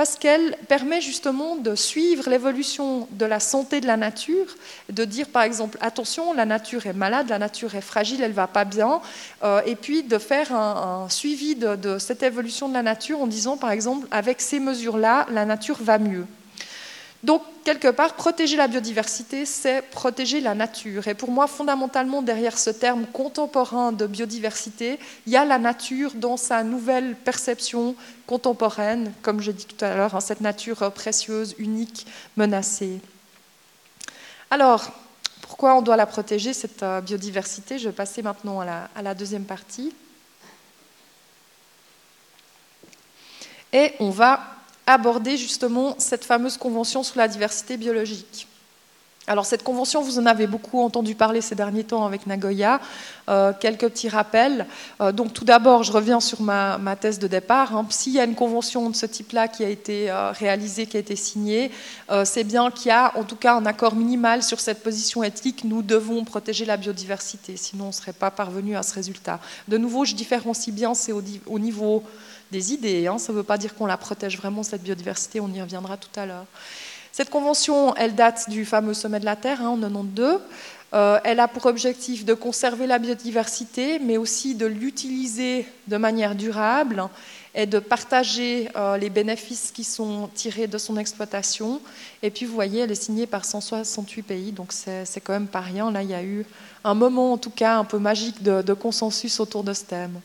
[0.02, 4.48] parce qu'elle permet justement de suivre l'évolution de la santé de la nature,
[4.92, 8.48] de dire par exemple attention, la nature est malade, la nature est fragile, elle va
[8.48, 9.00] pas bien,
[9.44, 13.58] euh, et puis de faire un, suivi de, cette évolution de la nature en disant
[13.58, 16.26] par exemple avec ces mesures-là, la nature va mieux.
[17.24, 21.08] Donc, quelque part, protéger la biodiversité, c'est protéger la nature.
[21.08, 26.14] Et pour moi, fondamentalement, derrière ce terme contemporain de biodiversité, il y a la nature
[26.16, 31.54] dans sa nouvelle perception contemporaine, comme je dis tout à l'heure, hein, cette nature précieuse,
[31.60, 32.08] unique,
[32.38, 33.00] menacée.
[34.50, 34.92] Alors,
[35.42, 37.78] pourquoi on doit la protéger, cette euh, biodiversité?
[37.78, 39.94] Je vais passer maintenant à la deuxième partie.
[43.74, 44.42] Et on va
[44.94, 48.48] aborder justement cette fameuse convention sur la diversité biologique.
[49.28, 52.82] Alors cette convention, vous en avez beaucoup entendu parler ces derniers temps avec Nagoya.
[53.30, 54.66] Euh, quelques petits rappels.
[55.00, 57.76] Euh, donc tout d'abord, je reviens sur ma, thèse de départ.
[57.76, 57.86] Hein.
[57.92, 61.00] S'il y a une convention de ce type-là qui a été euh, réalisée, qui a
[61.00, 61.72] été signée,
[62.26, 65.64] c'est bien qu'il y a en tout cas un accord minimal sur cette position éthique.
[65.64, 69.40] Nous devons protéger la biodiversité, sinon on ne serait pas parvenu à ce résultat.
[69.68, 72.04] De nouveau, je différencie bien, c'est au niveau
[72.52, 73.08] des idées.
[73.08, 73.18] Hein.
[73.18, 76.20] Ça ne veut pas dire qu'on la protège vraiment, cette biodiversité, on y reviendra tout
[76.20, 76.46] à l'heure.
[77.12, 80.40] Cette convention, elle date du fameux sommet de la Terre hein, en 92.
[80.94, 86.36] Euh, elle a pour objectif de conserver la biodiversité, mais aussi de l'utiliser de manière
[86.36, 87.08] durable
[87.56, 91.82] et de partager euh, les bénéfices qui sont tirés de son exploitation.
[92.24, 95.62] Et puis, vous voyez, elle est signée par 168 pays, donc c'est quand même pas
[95.62, 95.92] rien.
[95.92, 96.46] Là, il y a eu
[96.84, 100.20] un moment, en tout cas, un peu magique de, de consensus autour de ce thème.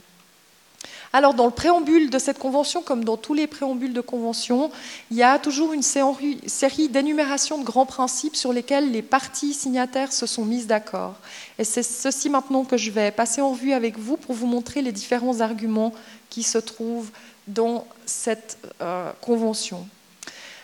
[1.17, 4.71] Alors, dans le préambule de cette convention, comme dans tous les préambules de convention,
[5.11, 10.13] il y a toujours une série d'énumérations de grands principes sur lesquels les parties signataires
[10.13, 11.15] se sont mises d'accord.
[11.59, 14.83] Et c'est ceci maintenant que je vais passer en revue avec vous pour vous montrer
[14.83, 15.95] les différents arguments
[16.29, 17.11] qui se trouvent
[17.49, 19.89] dans cette euh, convention.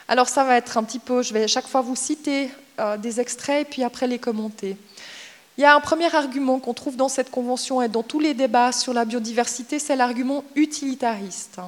[0.06, 3.20] Alors, ça va être un petit peu, je vais chaque fois vous citer euh, des
[3.20, 4.76] extraits et puis après les commenter.
[5.58, 8.32] Il y a un premier argument qu'on trouve dans cette convention et dans tous les
[8.32, 11.60] débats sur la biodiversité, c'est l'argument utilitariste.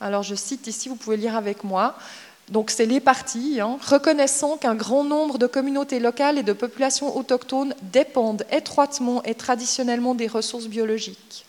[0.00, 1.96] Alors je cite ici, vous pouvez lire avec moi.
[2.50, 7.14] Donc c'est les partis, hein, reconnaissant qu'un grand nombre de communautés locales et de populations
[7.16, 11.44] autochtones dépendent étroitement et traditionnellement des ressources biologiques.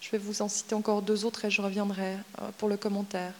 [0.00, 3.32] Je vais vous en citer encore deux autres et je reviendrai euh, pour le commentaire.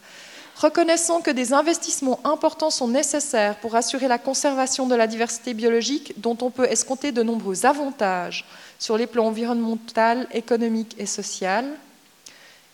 [0.57, 6.15] Reconnaissant que des investissements importants sont nécessaires pour assurer la conservation de la diversité biologique,
[6.17, 8.47] dont on peut escompter de nombreux avantages
[8.79, 11.67] sur les plans environnemental, économique et social.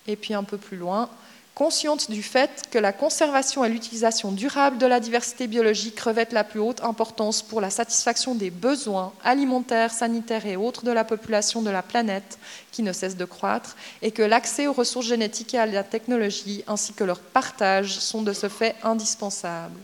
[0.06, 1.08] Et puis un peu plus loin,
[1.54, 6.44] consciente du fait que la conservation et l'utilisation durable de la diversité biologique revêtent la
[6.44, 11.60] plus haute importance pour la satisfaction des besoins alimentaires, sanitaires et autres de la population
[11.60, 12.38] de la planète,
[12.70, 16.64] qui ne cesse de croître, et que l'accès aux ressources génétiques et à la technologie,
[16.66, 19.78] ainsi que leur partage, sont de ce fait indispensables.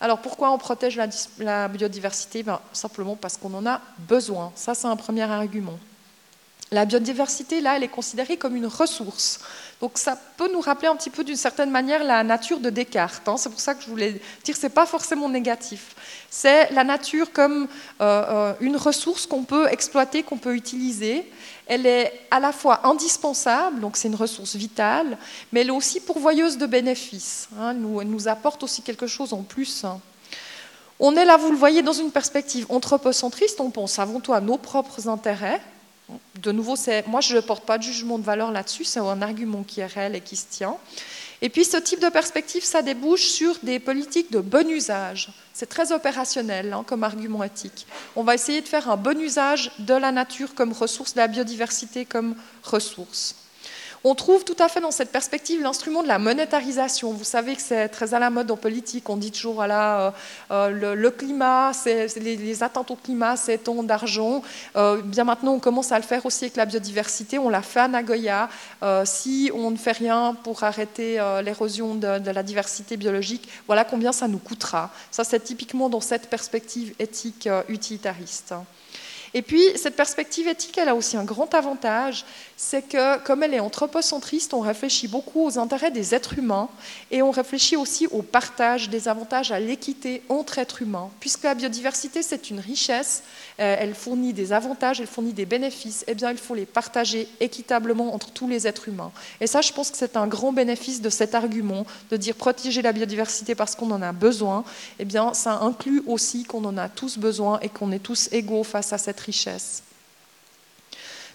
[0.00, 1.00] Alors pourquoi on protège
[1.38, 2.42] la, biodiversité?
[2.42, 4.52] Ben, Simplement parce qu'on en a besoin.
[4.56, 5.78] Ça, c'est un premier argument.
[6.72, 9.40] La biodiversité, là, elle est considérée comme une ressource.
[9.82, 13.28] Donc ça peut nous rappeler un petit peu d'une certaine manière la nature de Descartes.
[13.28, 13.36] Hein.
[13.36, 15.94] C'est pour ça que je voulais dire que ce n'est pas forcément négatif.
[16.30, 17.68] C'est la nature comme
[18.00, 21.30] euh, euh, une ressource qu'on peut exploiter, qu'on peut utiliser.
[21.66, 25.18] Elle est à la fois indispensable, donc c'est une ressource vitale,
[25.52, 27.48] mais elle est aussi pourvoyeuse de bénéfices.
[27.58, 27.76] Hein.
[28.00, 29.84] elle nous apporte aussi quelque chose en plus.
[31.04, 34.40] On est là, vous le voyez, dans une perspective anthropocentriste, on pense avant tout à
[34.40, 35.60] nos propres intérêts,
[36.40, 36.74] de nouveau,
[37.06, 39.86] moi je ne porte pas de jugement de valeur là-dessus, c'est un argument qui est
[39.86, 40.76] réel et qui se tient.
[41.40, 45.30] Et puis ce type de perspective, ça débouche sur des politiques de bon usage.
[45.52, 47.86] C'est très opérationnel hein, comme argument éthique.
[48.14, 51.26] On va essayer de faire un bon usage de la nature comme ressource, de la
[51.26, 53.41] biodiversité comme ressource.
[54.04, 57.12] On trouve tout à fait dans cette perspective l'instrument de la monétarisation.
[57.12, 59.08] Vous savez que c'est très à la mode en politique.
[59.08, 60.10] On dit toujours voilà, euh,
[60.50, 64.42] euh, le, climat, les, attentes au climat, c'est tant d'argent.
[64.74, 67.38] Euh, bien maintenant, on commence à le faire aussi avec la biodiversité.
[67.38, 68.48] On l'a fait à Nagoya.
[69.04, 74.26] si on ne fait rien pour arrêter l'érosion de, la diversité biologique, voilà combien ça
[74.26, 74.90] nous coûtera.
[75.12, 78.54] Ça, c'est typiquement dans cette perspective éthique utilitariste.
[79.34, 82.24] Et puis, cette perspective éthique, elle a aussi un grand avantage,
[82.56, 86.68] c'est que comme elle est anthropocentriste, on réfléchit beaucoup aux intérêts des êtres humains
[87.10, 91.10] et on réfléchit aussi au partage des avantages à l'équité entre êtres humains.
[91.18, 93.22] Puisque la biodiversité, c'est une richesse,
[93.62, 98.14] elle fournit des avantages, elle fournit des bénéfices, eh bien, il faut les partager équitablement
[98.14, 99.12] entre tous les êtres humains.
[99.40, 102.82] Et ça, je pense que c'est un grand bénéfice de cet argument, de dire protéger
[102.82, 104.64] la biodiversité parce qu'on en a besoin,
[104.98, 108.64] eh bien, ça inclut aussi qu'on en a tous besoin et qu'on est tous égaux
[108.64, 109.82] face à cette richesse.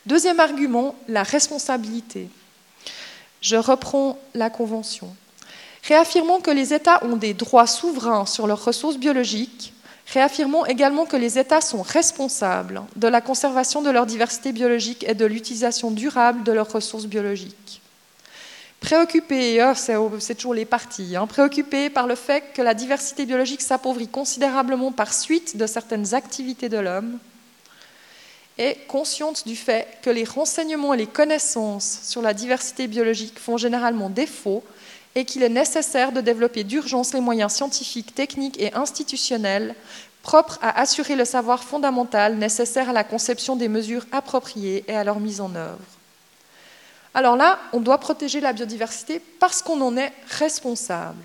[0.06, 2.30] Deuxième argument, la responsabilité.
[3.42, 5.13] Je reprends la Convention.
[5.84, 9.74] Réaffirmons que les États ont des droits souverains sur leurs ressources biologiques,
[10.13, 15.13] réaffirmons également que les États sont responsables de la conservation de leur diversité biologique et
[15.13, 17.82] de l'utilisation durable de leurs ressources biologiques.
[18.80, 19.74] Préoccupés, euh,
[20.20, 24.91] c'est toujours les partis, hein, préoccupés par le fait que la diversité biologique s'appauvrit considérablement
[24.91, 27.17] par suite de certaines activités de l'homme,
[28.58, 33.58] est consciente du fait que les renseignements et les connaissances sur la diversité biologique font
[33.58, 34.63] généralement défaut
[35.18, 39.74] et qu'il est nécessaire de développer d'urgence les moyens scientifiques, techniques et institutionnels
[40.22, 45.04] propres à assurer le savoir fondamental nécessaire à la conception des mesures appropriées et à
[45.04, 45.80] leur mise en œuvre.
[47.16, 51.24] Alors là, on doit protéger la biodiversité parce qu'on en est responsable.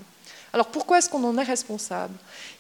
[0.54, 2.14] Alors pourquoi est-ce qu'on en est responsable?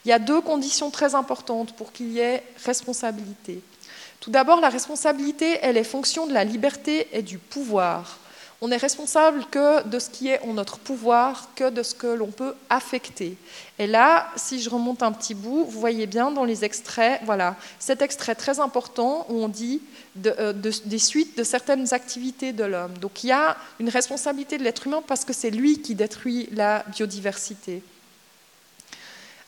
[0.04, 3.62] Il y a deux conditions très importantes pour qu'il y ait responsabilité.
[4.20, 8.18] Tout d'abord, la responsabilité, elle est fonction de la liberté et du pouvoir.
[8.64, 12.06] On n'est responsable que de ce qui est en notre pouvoir, que de ce que
[12.06, 13.36] l'on peut affecter.
[13.80, 17.56] Et là, si je remonte un petit bout, vous voyez bien dans les extraits, voilà,
[17.80, 19.82] cet extrait très important où on dit
[20.26, 22.96] euh, des suites de certaines activités de l'homme.
[22.98, 26.48] Donc il y a une responsabilité de l'être humain parce que c'est lui qui détruit
[26.52, 27.82] la biodiversité.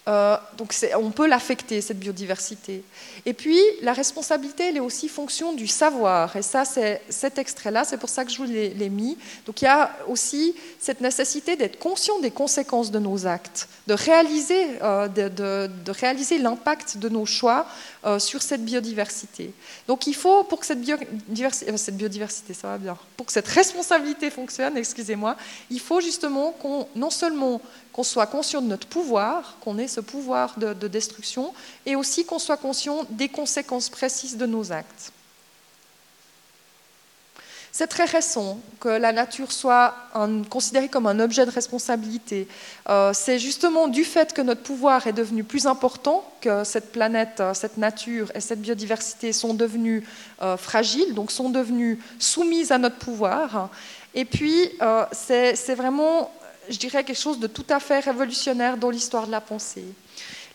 [0.06, 2.82] Euh, donc on peut l'affecter, cette biodiversité.
[3.24, 6.36] Et puis, la responsabilité, elle est aussi fonction du savoir.
[6.36, 9.16] Et ça, c'est cet extrait-là, c'est pour ça que je vous l'ai mis.
[9.46, 13.94] Donc il y a aussi cette nécessité d'être conscient des conséquences de nos actes, de
[13.94, 17.66] réaliser, euh, de, réaliser l'impact de nos choix
[18.06, 19.50] euh, sur cette biodiversité.
[19.88, 23.48] Donc il faut, pour que cette, biodiversité, cette biodiversité, ça va bien, pour que cette
[23.48, 25.36] responsabilité fonctionne, excusez-moi,
[25.70, 27.62] il faut justement qu'on, non seulement
[27.94, 31.54] qu'on soit conscient de notre pouvoir, qu'on ait ce pouvoir de, destruction,
[31.86, 35.12] et aussi qu'on soit conscient des conséquences précises de nos actes.
[37.76, 39.96] C'est très récent que la nature soit
[40.48, 42.46] considérée comme un objet de responsabilité.
[42.88, 47.40] Euh, c'est justement du fait que notre pouvoir est devenu plus important, que cette planète,
[47.40, 50.06] euh, cette nature et cette biodiversité sont devenues
[50.40, 53.70] euh, fragiles, donc sont devenues soumises à notre pouvoir.
[54.14, 54.70] Et puis,
[55.10, 56.30] c'est vraiment
[56.68, 59.84] je dirais, quelque chose de tout à fait révolutionnaire dans l'histoire de la pensée.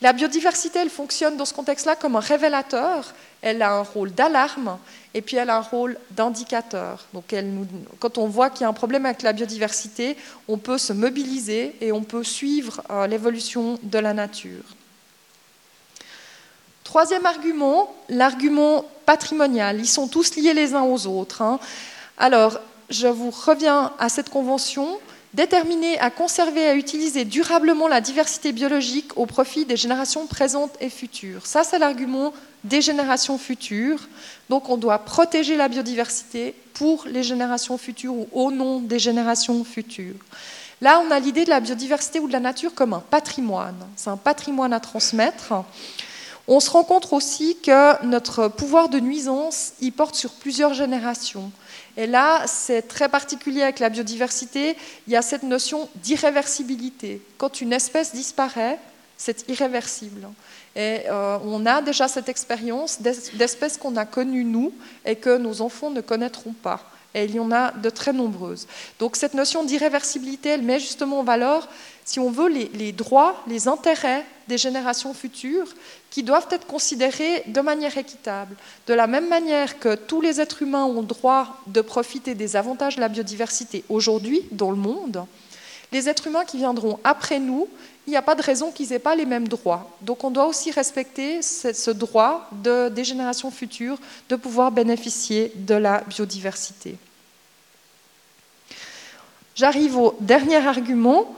[0.01, 3.13] La biodiversité, elle fonctionne dans ce contexte-là comme un révélateur.
[3.41, 4.77] Elle a un rôle d'alarme
[5.13, 7.05] et puis elle a un rôle d'indicateur.
[7.13, 7.33] Donc
[7.99, 10.15] quand on voit qu'il y a un problème avec la biodiversité,
[10.47, 14.63] on peut se mobiliser et on peut suivre euh, l'évolution de la nature.
[16.85, 19.79] Troisième argument, l'argument patrimonial.
[19.79, 21.41] Ils sont tous liés les uns aux autres.
[21.41, 21.59] Hein.
[22.17, 22.59] Alors,
[22.89, 24.99] je vous reviens à cette convention
[25.34, 30.76] déterminée à conserver et à utiliser durablement la diversité biologique au profit des générations présentes
[30.80, 31.46] et futures.
[31.46, 34.08] Ça, c'est l'argument des générations futures.
[34.50, 39.63] Donc on doit protéger la biodiversité pour les générations futures ou au nom des générations
[39.63, 40.15] futures.
[40.82, 43.76] Là, on a l'idée de la biodiversité ou de la nature comme un patrimoine.
[43.96, 45.54] C'est un patrimoine à transmettre.
[46.48, 51.52] On se rend compte aussi que notre pouvoir de nuisance, il porte sur plusieurs générations.
[51.99, 57.21] Et là, c'est très particulier avec la biodiversité, il y a cette notion d'irréversibilité.
[57.38, 58.79] Quand une espèce disparaît,
[59.17, 60.29] c'est irréversible.
[60.77, 64.71] Et euh, on a déjà cette expérience d'espèces qu'on a connues nous
[65.03, 66.89] et que nos enfants ne connaîtront pas.
[67.13, 68.65] Et il y en a de très nombreuses.
[68.97, 71.67] Donc cette notion d'irréversibilité, elle met justement en valeur,
[72.05, 75.73] si on veut, les, droits, les intérêts des générations futures
[76.09, 78.57] qui doivent être considérés de manière équitable.
[78.88, 82.57] De la même manière que tous les êtres humains ont le droit de profiter des
[82.57, 85.23] avantages de la biodiversité aujourd'hui dans le monde,
[85.91, 87.67] les êtres humains qui viendront après nous,
[88.05, 89.89] il n'y a pas de raison qu'ils n'aient pas les mêmes droits.
[90.01, 93.97] Donc on doit aussi respecter ce droit des générations futures
[94.29, 96.95] de pouvoir bénéficier de la biodiversité.
[99.55, 101.35] J'arrive au dernier argument,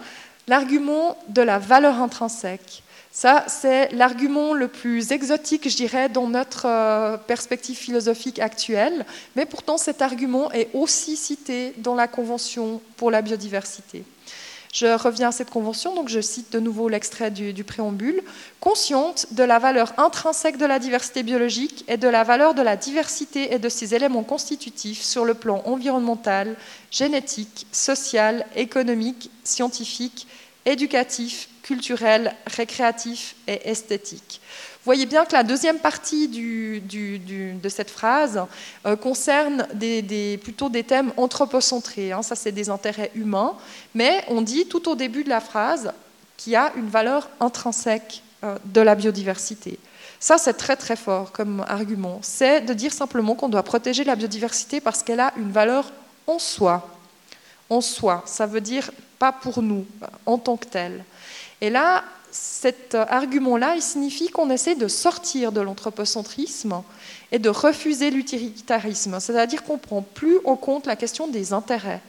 [0.47, 2.83] l'argument de la valeur intrinsèque.
[3.13, 9.45] Ça, c'est l'argument le plus exotique, je dirais, dans notre euh, perspective philosophique actuelle, mais
[9.45, 14.05] pourtant cet argument est aussi cité dans la Convention pour la biodiversité.
[14.73, 18.21] Je reviens à cette convention, donc je cite de nouveau l'extrait du, préambule.
[18.61, 22.77] Consciente de la valeur intrinsèque de la diversité biologique et de la valeur de la
[22.77, 26.55] diversité et de ses éléments constitutifs sur le plan environnemental,
[26.89, 30.25] génétique, social, économique, scientifique,
[30.65, 34.41] éducatif, culturel, récréatif et esthétique.
[34.81, 38.41] Vous voyez bien que la deuxième partie de cette phrase
[38.87, 39.67] euh, concerne
[40.41, 42.11] plutôt des thèmes anthropocentrés.
[42.11, 42.23] Hein.
[42.23, 43.55] ça, c'est des intérêts humains.
[43.93, 45.93] Mais on dit tout au début de la phrase
[46.35, 49.77] qu'il y a une valeur intrinsèque euh, de la biodiversité.
[50.19, 52.17] Ça, c'est très très fort comme argument.
[52.23, 55.91] C'est de dire simplement qu'on doit protéger la biodiversité parce qu'elle a une valeur
[56.25, 56.89] en soi.
[57.71, 59.85] En soi, ça veut dire pas pour nous,
[60.25, 61.05] en tant que tel.
[61.61, 66.83] Et là, cet argument-là, il signifie qu'on essaie de sortir de l'anthropocentrisme
[67.31, 72.01] et de refuser l'utilitarisme, c'est-à-dire qu'on prend plus en compte la question des intérêts.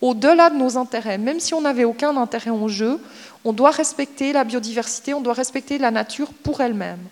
[0.00, 3.00] Au-delà de nos intérêts, même si on n'avait aucun intérêt en jeu,
[3.44, 7.04] on doit respecter la biodiversité, on doit respecter la nature pour elle-même.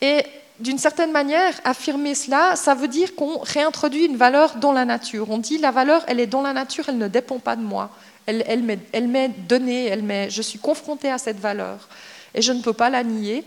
[0.00, 0.24] Et
[0.62, 5.28] d'une certaine manière, affirmer cela, ça veut dire qu'on réintroduit une valeur dans la nature.
[5.30, 7.90] On dit la valeur, elle est dans la nature, elle ne dépend pas de moi.
[8.26, 11.88] Elle, m'est donnée, elle je suis confrontée à cette valeur
[12.34, 13.44] et je ne peux pas la nier.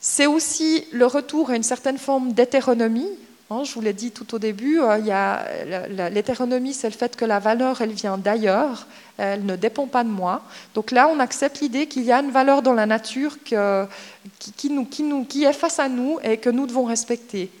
[0.00, 3.10] C'est aussi le retour à une certaine forme d'hétéronomie.
[3.48, 7.38] Hein, je vous l'ai dit tout au début, euh, l'hétéronomie, c'est le fait que la
[7.38, 10.42] valeur, elle vient d'ailleurs, elle ne dépend pas de moi.
[10.74, 15.52] Donc là, on accepte l'idée qu'il y a une valeur dans la nature qui est
[15.52, 17.52] face à nous et que nous devons respecter.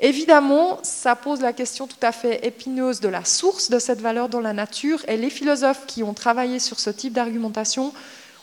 [0.00, 4.28] Évidemment, ça pose la question tout à fait épineuse de la source de cette valeur
[4.28, 7.92] dans la nature, et les philosophes qui ont travaillé sur ce type d'argumentation,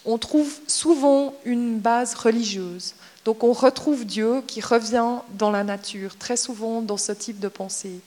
[0.05, 2.93] on trouve souvent une base religieuse.
[3.25, 7.47] Donc on retrouve Dieu qui revient dans la nature, très souvent dans ce type de
[7.47, 7.99] pensée.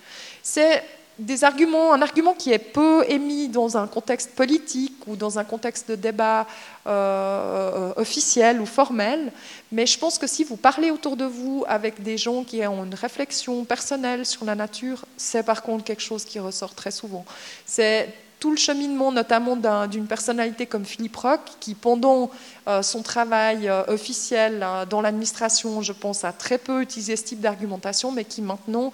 [0.42, 0.83] C'est
[1.18, 5.44] des arguments, un argument qui est peu émis dans un contexte politique ou dans un
[5.44, 6.46] contexte de débat
[6.88, 9.33] euh, officiel ou formel,
[9.70, 12.85] mais je pense que si vous parlez autour de vous avec des gens qui ont
[12.85, 17.24] une réflexion personnelle sur la nature, c'est par contre quelque chose qui ressort très souvent.
[17.64, 18.12] C'est
[18.44, 22.30] tout le cheminement notamment d'une personnalité comme Philippe Roch, qui pendant
[22.68, 27.24] euh, son travail euh, officiel euh, dans l'administration, je pense, a très peu utilisé ce
[27.24, 28.92] type d'argumentation, mais qui maintenant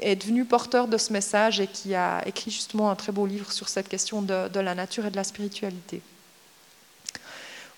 [0.00, 3.50] est devenu porteur de ce message et qui a écrit justement un très beau livre
[3.50, 6.00] sur cette question de, de la nature et de la spiritualité.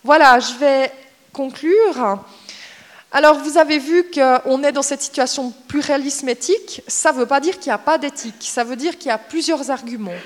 [0.03, 0.93] Voilà, je vais
[1.33, 2.19] conclure.
[3.11, 6.83] Alors, vous avez vu qu'on est dans cette situation pluralisme éthique.
[6.87, 8.35] Ça ne veut pas dire qu'il n'y a pas d'éthique.
[8.41, 10.21] Ça veut dire qu'il y a plusieurs arguments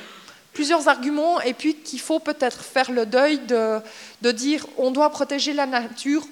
[0.58, 3.78] plusieurs arguments et puis qu'il faut peut-être faire le deuil de,
[4.22, 6.26] de, dire on doit protéger la nature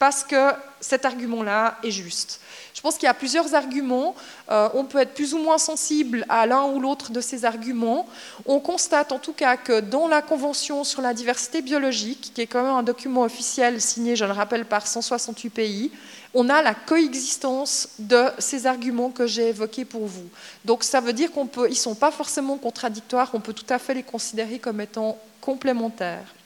[0.00, 2.40] parce que cet argument-là est juste.
[2.72, 4.14] Je pense qu'il y a plusieurs arguments.
[4.50, 8.08] Euh, on peut être plus ou moins sensible à l'un ou l'autre de ces arguments.
[8.46, 12.46] On constate en tout cas que dans la Convention sur la diversité biologique, qui est
[12.46, 15.92] quand même un document officiel signé, je le rappelle, par 168 pays,
[16.32, 20.30] on a la coexistence de ces arguments que j'ai évoqués pour vous.
[20.64, 23.92] Donc ça veut dire qu'ils ne sont pas forcément contradictoires, on peut tout à fait
[23.92, 26.39] les considérer comme étant complémentaires.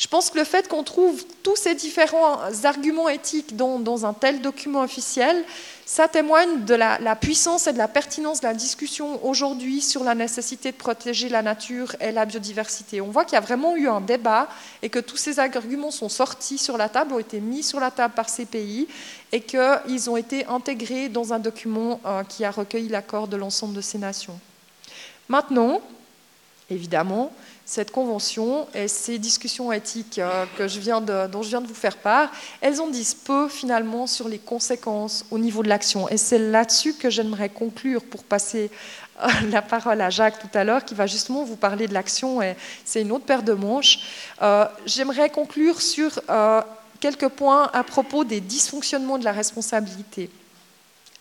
[0.00, 4.40] Je pense que le fait qu'on trouve tous ces différents arguments éthiques dans, un tel
[4.40, 5.44] document officiel,
[5.84, 10.14] ça témoigne de la, puissance et de la pertinence de la discussion aujourd'hui sur la
[10.14, 13.02] nécessité de protéger la nature et la biodiversité.
[13.02, 14.48] On voit qu'il y a vraiment eu un débat
[14.80, 17.90] et que tous ces arguments sont sortis sur la table, ont été mis sur la
[17.90, 18.88] table par ces pays
[19.32, 23.74] et qu'ils ont été intégrés dans un document euh, qui a recueilli l'accord de l'ensemble
[23.74, 24.40] de ces nations.
[25.28, 25.82] Maintenant,
[26.70, 27.32] évidemment,
[27.70, 31.74] cette convention et ces discussions éthiques euh, que je viens dont je viens de vous
[31.74, 32.28] faire part,
[32.60, 36.08] elles en disent peu finalement sur les conséquences au niveau de l'action.
[36.08, 38.72] Et c'est là-dessus que j'aimerais conclure pour passer
[39.22, 42.42] euh, la parole à Jacques tout à l'heure, qui va justement vous parler de l'action,
[42.42, 44.00] et c'est une autre paire de manches.
[44.42, 46.20] Euh, j'aimerais conclure sur
[46.98, 50.28] quelques points à propos des dysfonctionnements de la responsabilité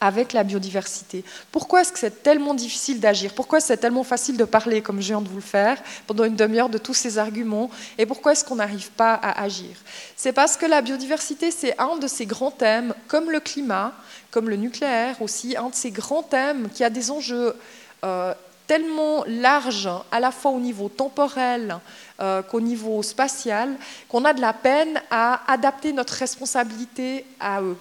[0.01, 1.23] avec la biodiversité.
[1.51, 3.33] Pourquoi est-ce que c'est tellement difficile d'agir?
[3.33, 6.35] Pourquoi c'est tellement facile de parler, comme je viens de vous le faire, pendant une
[6.35, 7.69] demi-heure de tous ces arguments?
[7.97, 9.75] Et pourquoi est-ce qu'on n'arrive pas à agir?
[10.15, 13.93] C'est parce que la biodiversité, c'est un de ces grands thèmes, comme le climat,
[14.31, 17.55] comme le nucléaire aussi, un de ces grands thèmes qui a des enjeux
[18.03, 18.33] euh,
[18.67, 21.77] tellement larges, à la fois au niveau temporel
[22.21, 23.75] euh, qu'au niveau spatial,
[24.07, 27.77] qu'on a de la peine à adapter notre responsabilité à eux.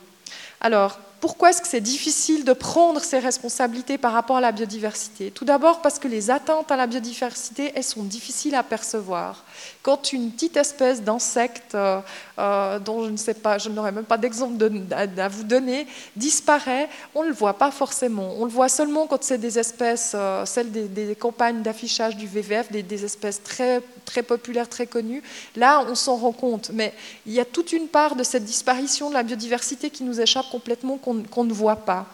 [0.60, 5.32] Alors, pourquoi est-ce que c'est difficile de prendre ces responsabilités par rapport à la biodiversité?
[5.32, 9.42] Tout d'abord parce que les attentes à la biodiversité, elles sont difficiles à percevoir.
[9.82, 12.00] Quand une petite espèce d'insecte, euh,
[12.38, 16.88] euh, dont je ne sais pas, je n'aurais même pas d'exemple à, vous donner, disparaît,
[17.16, 18.34] on ne le voit pas forcément.
[18.38, 22.70] On le voit seulement quand c'est des espèces, euh, celles des, campagnes d'affichage du VVF,
[22.70, 25.22] des, espèces très, très populaires, très connues.
[25.56, 26.70] Là, on s'en rend compte.
[26.72, 26.92] Mais
[27.26, 30.46] il y a toute une part de cette disparition de la biodiversité qui nous échappe
[30.50, 30.96] complètement,
[31.30, 32.06] qu'on ne voit pas.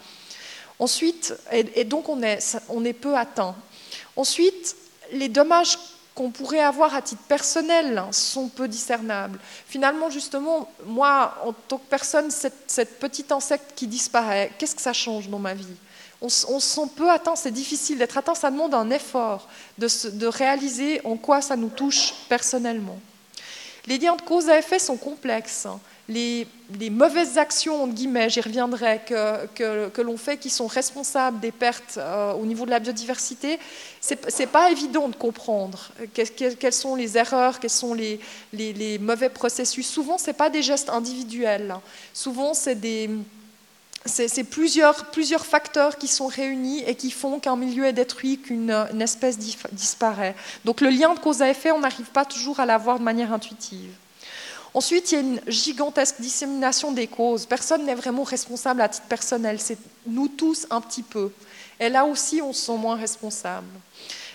[0.79, 3.55] Ensuite, et, donc on est, on est peu atteint.
[4.15, 4.75] Ensuite,
[5.11, 5.77] les dommages
[6.13, 9.37] qu'on pourrait avoir à titre personnel sont peu discernables.
[9.67, 14.93] Finalement, justement, moi, en tant que personne, cette, petite insecte qui disparaît, qu'est-ce que ça
[14.93, 15.75] change dans ma vie?
[16.21, 19.87] On, on se sent peu atteint, c'est difficile d'être atteint, ça demande un effort de,
[20.11, 22.99] de réaliser en quoi ça nous touche personnellement.
[23.85, 25.67] Les liens de cause à effet sont complexes
[26.07, 26.47] les,
[26.91, 32.33] mauvaises actions, entre guillemets, j'y reviendrai, que, l'on fait, qui sont responsables des pertes euh,
[32.33, 33.59] au niveau de la biodiversité,
[34.01, 38.19] ce n'est pas évident de comprendre quelles sont les erreurs, quels sont les,
[38.99, 39.87] mauvais processus.
[39.87, 41.75] Souvent, ce n'est pas des gestes individuels.
[42.13, 48.37] Souvent, c'est plusieurs, plusieurs, facteurs qui sont réunis et qui font qu'un milieu est détruit,
[48.37, 48.69] qu'une
[49.01, 49.39] espèce
[49.71, 50.35] disparaît.
[50.65, 53.33] Donc le lien de cause à effet, on n'arrive pas toujours à l'avoir de manière
[53.33, 53.91] intuitive.
[54.75, 57.45] Ensuite, il y a une gigantesque dissémination des causes.
[57.45, 61.31] Personne n'est vraiment responsable à titre personnel, c'est nous tous un petit peu.
[61.79, 63.67] Et là aussi, on se sent moins responsable.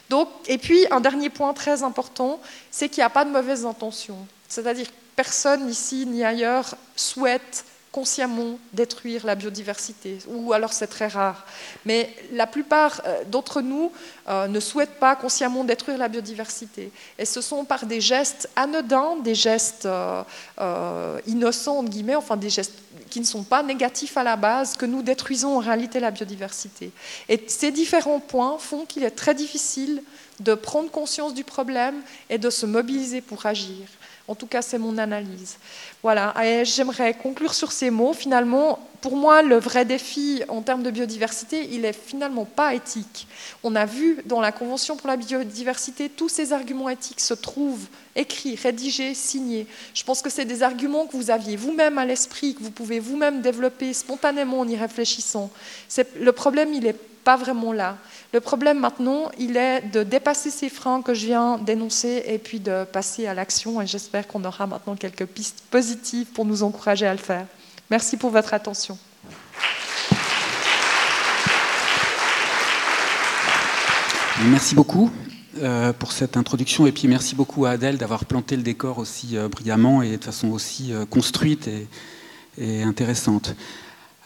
[0.09, 3.67] Donc, et puis, un dernier point très important, c'est qu'il n'y a pas de mauvaises
[3.67, 4.27] intentions.
[4.49, 11.09] C'est-à-dire que personne ici ni ailleurs souhaite consciemment détruire la biodiversité, ou alors c'est très
[11.09, 11.45] rare.
[11.85, 13.91] Mais la plupart euh, d'entre nous
[14.29, 16.93] euh, ne souhaitent pas consciemment détruire la biodiversité.
[17.19, 22.51] Et ce sont par des gestes anodins, des gestes euh, innocents, entre guillemets, enfin des
[22.51, 22.75] gestes
[23.11, 26.93] qui ne sont pas négatifs à la base, que nous détruisons en réalité la biodiversité.
[27.29, 30.03] Et ces différents points font qu'il est très difficile
[30.39, 31.97] de prendre conscience du problème
[32.29, 33.87] et de se mobiliser pour agir.
[34.31, 35.57] En tout cas, c'est mon analyse.
[36.05, 38.13] Voilà, j'aimerais conclure sur ces mots.
[38.13, 43.27] Finalement, pour moi, le vrai défi en termes de biodiversité, il n'est finalement pas éthique.
[43.65, 47.89] On a vu dans la Convention pour la biodiversité, tous ces arguments éthiques se trouvent
[48.15, 49.67] écrits, rédigés, signés.
[49.95, 53.01] Je pense que c'est des arguments que vous aviez vous-même à l'esprit, que vous pouvez
[53.01, 55.51] vous-même développer spontanément en y réfléchissant.
[56.21, 56.95] Le problème, il n'est
[57.25, 57.97] pas vraiment là.
[58.33, 62.61] Le problème maintenant, il est de dépasser ces freins que je viens d'énoncer et puis
[62.61, 63.81] de passer à l'action.
[63.81, 67.47] Et j'espère qu'on aura maintenant quelques pistes positives pour nous encourager à le faire.
[67.91, 68.97] Merci pour votre attention.
[74.47, 75.11] Merci beaucoup
[75.59, 79.37] euh, pour cette introduction et puis merci beaucoup à Adèle d'avoir planté le décor aussi
[79.37, 81.69] euh, brillamment et de façon aussi euh, construite
[82.57, 83.55] et intéressante.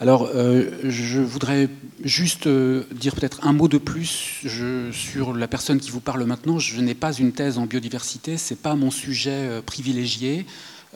[0.01, 1.69] Alors, euh, je voudrais
[2.03, 4.45] juste euh, dire peut-être un mot de plus
[4.93, 6.59] sur la personne qui vous parle maintenant.
[6.59, 10.47] Je n'ai pas une thèse en biodiversité, ce n'est pas mon sujet euh, privilégié.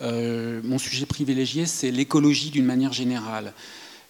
[0.02, 3.52] mon sujet privilégié, c'est l'écologie d'une manière générale.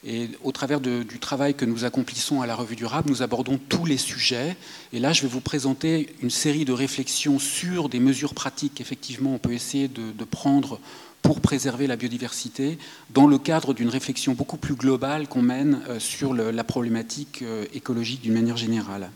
[0.07, 3.85] Et au travers du travail que nous accomplissons à la Revue Durable, nous abordons tous
[3.85, 4.57] les sujets.
[4.93, 9.35] Et là, je vais vous présenter une série de réflexions sur des mesures pratiques qu'effectivement
[9.35, 10.79] on peut essayer de, de prendre
[11.23, 12.79] pour préserver la biodiversité
[13.11, 17.65] dans le cadre d'une réflexion beaucoup plus globale qu'on mène euh, sur la problématique euh,
[17.75, 19.11] écologique d'une manière générale.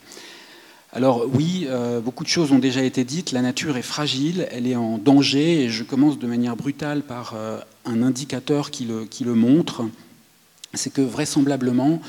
[0.92, 3.32] Alors oui, euh, beaucoup de choses ont déjà été dites.
[3.32, 7.34] La nature est fragile, elle est en danger, et je commence de manière brutale par
[7.86, 9.84] un indicateur qui le, montre.
[10.74, 12.02] C'est que vraisemblablement,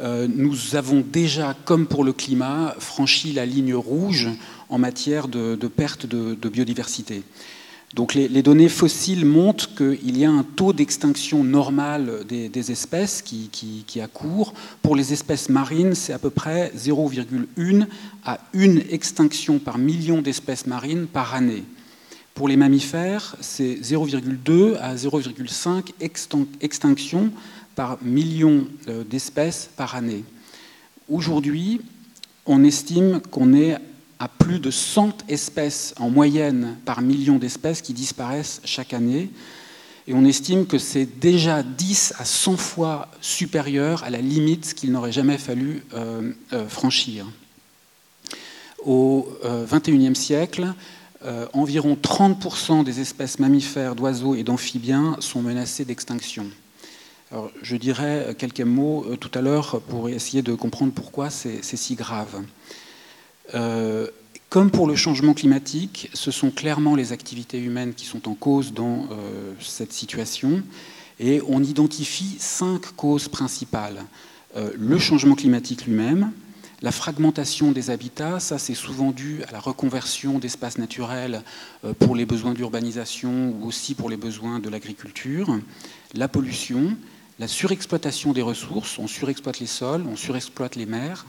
[0.00, 4.30] nous avons déjà, comme pour le climat, franchi la ligne rouge
[4.70, 7.22] en matière de, perte de, biodiversité.
[7.94, 14.00] Donc les, données fossiles montrent qu'il y a un taux d'extinction normal des, espèces qui,
[14.02, 14.52] accourt.
[14.82, 17.86] Pour les espèces marines, c'est à peu près 0,1
[18.24, 21.62] à 1 extinction par million d'espèces marines par année.
[22.34, 25.92] Pour les mammifères, c'est 0,2 à 0,5
[26.60, 27.30] extinctions
[27.76, 30.24] par million euh, d'espèces par année.
[31.08, 31.80] Aujourd'hui,
[32.44, 33.76] on estime qu'on est
[34.18, 39.30] à plus de 100 espèces en moyenne par million d'espèces qui disparaissent chaque année.
[40.06, 44.92] Et on estime que c'est déjà 10 à 100 fois supérieur à la limite qu'il
[44.92, 47.26] n'aurait jamais fallu euh, euh, franchir.
[48.84, 50.74] Au XXIe euh, siècle,
[51.54, 56.44] environ 30% des espèces mammifères, d'oiseaux et d'amphibiens sont menacées d'extinction.
[57.62, 62.42] je dirais quelques mots tout à l'heure pour essayer de comprendre pourquoi c'est si grave.
[63.52, 64.06] Euh,
[64.48, 68.72] comme pour le changement climatique, ce sont clairement les activités humaines qui sont en cause
[68.72, 70.62] dans euh, cette situation.
[71.20, 74.04] Et on identifie cinq causes principales.
[74.56, 76.30] Euh, le changement climatique lui-même,
[76.82, 81.42] la fragmentation des habitats, ça c'est souvent dû à la reconversion d'espaces naturels
[81.98, 85.58] pour les besoins d'urbanisation ou aussi pour les besoins de l'agriculture,
[86.14, 86.96] la pollution,
[87.38, 91.26] la surexploitation des ressources, on surexploite les sols, on surexploite les mers,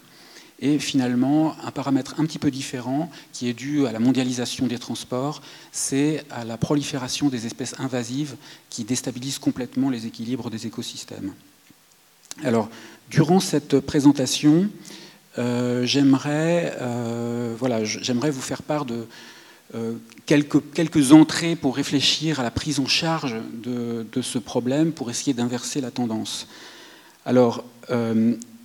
[0.59, 4.79] et finalement, un paramètre un petit peu différent, qui est dû à la mondialisation des
[4.79, 5.41] transports,
[5.71, 8.35] c'est à la prolifération des espèces invasives
[8.69, 11.33] qui déstabilisent complètement les équilibres des écosystèmes.
[12.43, 12.69] Alors,
[13.09, 14.69] durant cette présentation,
[15.37, 19.07] euh, j'aimerais euh, voilà, vous faire part de
[19.73, 19.95] euh,
[20.25, 25.33] quelques, quelques, entrées pour réfléchir à la prise en charge de ce problème, pour essayer
[25.33, 26.47] d'inverser la tendance.
[27.25, 27.65] Alors,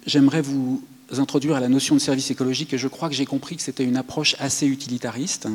[0.06, 0.82] j'aimerais vous
[1.18, 3.84] introduire à la notion de service écologique et je crois que j'ai compris que c'était
[3.84, 5.48] une approche assez utilitariste.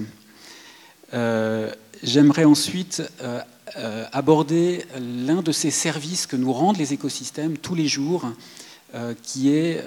[1.13, 1.71] Euh,
[2.03, 3.39] j'aimerais ensuite euh,
[3.77, 8.31] euh, aborder l'un de ces services que nous rendent les écosystèmes tous les jours,
[9.23, 9.83] qui est,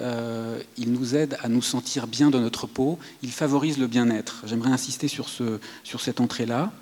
[0.76, 4.42] ils nous aident à nous sentir bien dans notre peau, ils favorisent le bien-être.
[4.44, 6.72] J'aimerais insister sur, ce, sur cette entrée-là.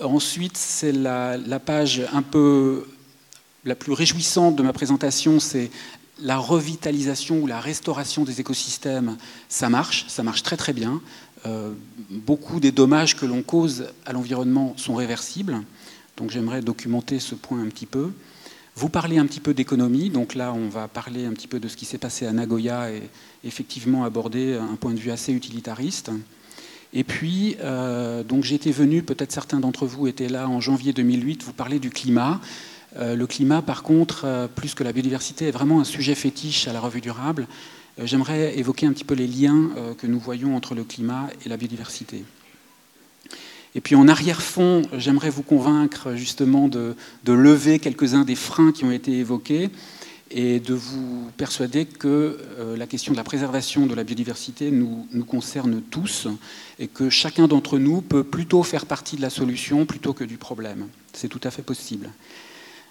[0.00, 2.88] Ensuite, c'est la, la page un peu
[3.64, 5.70] la plus réjouissante de ma présentation, c'est
[6.22, 9.16] la revitalisation ou la restauration des écosystèmes,
[9.48, 11.00] ça marche, ça marche très très bien.
[11.46, 11.72] Euh,
[12.10, 15.60] beaucoup des dommages que l'on cause à l'environnement sont réversibles.
[16.16, 18.12] Donc j'aimerais documenter ce point un petit peu.
[18.74, 21.68] Vous parlez un petit peu d'économie, donc là on va parler un petit peu de
[21.68, 23.02] ce qui s'est passé à Nagoya et
[23.44, 26.10] effectivement aborder un point de vue assez utilitariste.
[26.94, 31.42] Et puis, euh, donc j'étais venu, peut-être certains d'entre vous étaient là en janvier 2008,
[31.42, 32.40] vous parler du climat.
[32.98, 36.68] Euh, le climat, par contre, euh, plus que la biodiversité, est vraiment un sujet fétiche
[36.68, 37.46] à la revue durable.
[37.98, 41.48] Euh, j'aimerais évoquer un petit peu les liens que nous voyons entre le climat et
[41.48, 42.24] la biodiversité.
[43.74, 46.94] Et puis en arrière-fond, j'aimerais vous convaincre justement de,
[47.26, 49.70] lever quelques-uns des freins qui ont été évoqués
[50.30, 52.38] et de vous persuader que
[52.76, 56.28] la question de la préservation de la biodiversité nous, nous concerne tous
[56.78, 60.36] et que chacun d'entre nous peut plutôt faire partie de la solution plutôt que du
[60.36, 60.88] problème.
[61.14, 62.10] C'est tout à fait possible.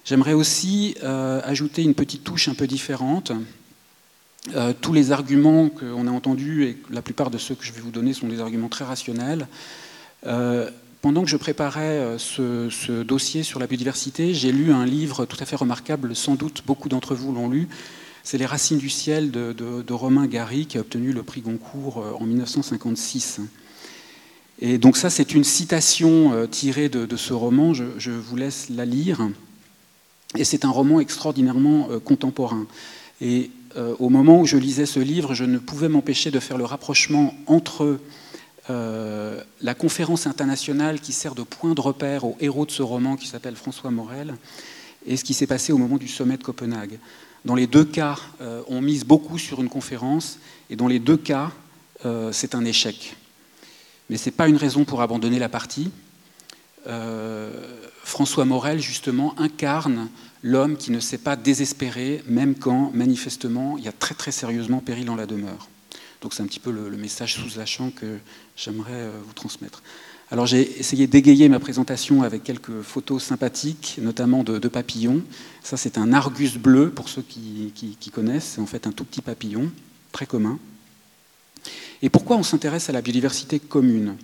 [0.04, 3.32] J'aimerais aussi euh, ajouter une petite touche un peu différente.
[4.56, 7.82] Euh, tous les arguments qu'on a entendus, et la plupart de ceux que je vais
[7.82, 9.48] vous donner sont des arguments très rationnels.
[10.26, 10.72] Euh,
[11.04, 15.46] pendant que je préparais ce, dossier sur la biodiversité, j'ai lu un livre tout à
[15.46, 17.68] fait remarquable, sans doute beaucoup d'entre vous l'ont lu.
[18.24, 22.26] C'est Les Racines du ciel de, Romain Gary, qui a obtenu le prix Goncourt en
[22.26, 23.42] 1956.
[24.60, 28.86] Et donc ça, c'est une citation tirée de, ce roman, je, je vous laisse la
[28.86, 29.28] lire.
[30.36, 32.66] Et c'est un roman extraordinairement euh, contemporain.
[33.20, 36.58] Et euh, au moment où je lisais ce livre, je ne pouvais m'empêcher de faire
[36.58, 38.00] le rapprochement entre
[38.70, 43.18] euh, la conférence internationale qui sert de point de repère au héros de ce roman
[43.18, 44.36] qui s'appelle François Morel
[45.06, 47.00] et ce qui s'est passé au moment du sommet de Copenhague.
[47.44, 48.20] Dans les deux cas,
[48.68, 50.38] on mise beaucoup sur une conférence
[50.70, 51.52] et dans les deux cas,
[52.32, 53.16] c'est un échec.
[54.12, 55.90] Mais ce n'est pas une raison pour abandonner la partie.
[58.04, 60.10] François Morel, justement, incarne
[60.44, 64.80] l'homme qui ne s'est pas désespéré, même quand, manifestement, il y a très très sérieusement
[64.80, 65.70] péril dans la demeure.
[66.22, 68.18] Donc c'est un petit peu le, message sous-achant que
[68.56, 69.82] j'aimerais euh, vous transmettre.
[70.30, 75.22] Alors j'ai essayé d'égayer ma présentation avec quelques photos sympathiques, notamment de, papillons.
[75.64, 79.04] Ça c'est un argus bleu, pour ceux qui, qui connaissent, c'est en fait un tout
[79.04, 79.72] petit papillon,
[80.12, 80.58] très commun.
[82.02, 84.16] Et pourquoi on s'intéresse à la biodiversité commune?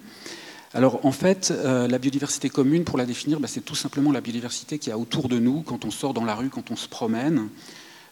[0.77, 4.21] Alors en fait, euh, la biodiversité commune, pour la définir, bah, c'est tout simplement la
[4.21, 6.87] biodiversité qui a autour de nous quand on sort dans la rue, quand on se
[6.87, 7.49] promène.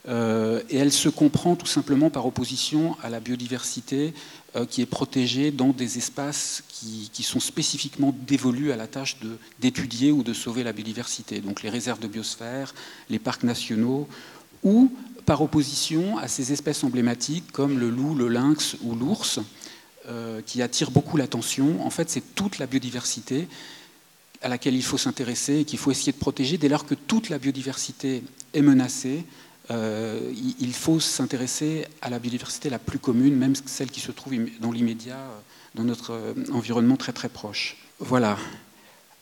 [0.07, 4.15] Euh, et elle se comprend tout simplement par opposition à la biodiversité
[4.55, 9.17] euh, qui est protégée dans des espaces qui, qui sont spécifiquement dévolus à la tâche
[9.59, 12.73] d'étudier ou de sauver la biodiversité, donc les réserves de biosphère,
[13.11, 14.07] les parcs nationaux,
[14.63, 14.91] ou
[15.27, 19.39] par opposition à ces espèces emblématiques comme le loup, le lynx ou l'ours,
[20.07, 21.83] euh, qui attire beaucoup l'attention.
[21.85, 23.47] En fait, c'est toute la biodiversité
[24.41, 26.59] à laquelle il faut s'intéresser et qu'il faut essayer de protéger.
[26.59, 29.25] Dès lors que toute la biodiversité est menacée,
[29.71, 34.33] euh, il faut s'intéresser à la biodiversité la plus commune, même celle qui se trouve
[34.59, 35.39] dans l'immédiat, euh,
[35.73, 37.77] dans notre environnement très très proche.
[37.99, 38.37] Voilà.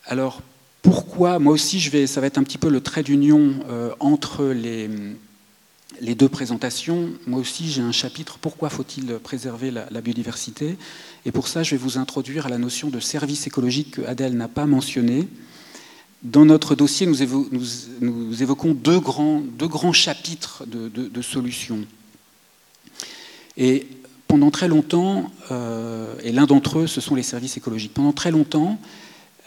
[0.06, 0.42] Alors,
[0.82, 1.40] pourquoi?
[1.40, 3.54] Moi aussi, je vais, ça va être un petit peu le trait d'union
[4.02, 4.90] entre les
[6.02, 7.10] les deux présentations.
[7.28, 10.78] Moi aussi, j'ai un chapitre Pourquoi faut-il préserver la, biodiversité?
[11.26, 14.36] Et pour ça, je vais vous introduire à la notion de service écologique que Adèle
[14.36, 15.28] n'a pas mentionné.
[16.24, 17.22] Dans notre dossier, nous,
[18.42, 21.86] évoquons deux grands, chapitres de, solutions.
[23.58, 23.88] Et
[24.28, 27.94] pendant très longtemps, euh, et l'un d'entre eux, ce sont les services écologiques.
[27.94, 28.80] Pendant très longtemps,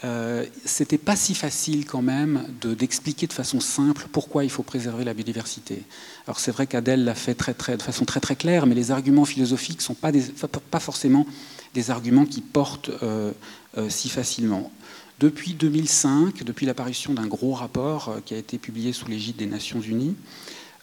[0.03, 5.03] euh, c'était pas si facile quand même d'expliquer de, façon simple pourquoi il faut préserver
[5.03, 5.83] la biodiversité.
[6.27, 9.79] Alors c'est vrai qu'Adèle l'a fait de façon très très claire, mais les arguments philosophiques
[9.79, 10.11] ne sont pas,
[10.69, 11.25] pas, forcément
[11.73, 13.31] des arguments qui portent euh,
[13.77, 14.71] euh, si facilement.
[15.19, 19.81] Depuis 2005, depuis l'apparition d'un gros rapport qui a été publié sous l'égide des Nations
[19.81, 20.15] Unies,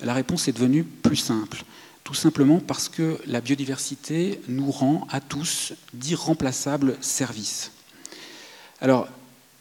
[0.03, 1.65] la réponse est devenue plus simple.
[2.03, 7.71] Tout simplement parce que la biodiversité nous rend à tous d'irremplaçables services.
[8.85, 9.09] Alors,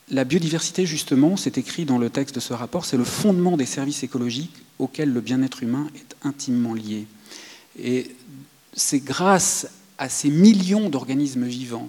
[0.10, 3.66] la biodiversité, justement, c'est écrit dans le texte de ce rapport, c'est le fondement des
[3.66, 7.08] services écologiques auxquels le bien-être humain est intimement lié.
[7.80, 8.14] Et
[8.74, 11.88] c'est grâce à ces millions d'organismes vivants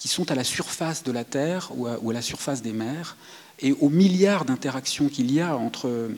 [0.00, 3.16] qui sont à la surface de la Terre ou à, la surface des mers,
[3.60, 6.10] et aux milliards d'interactions qu'il y a entre,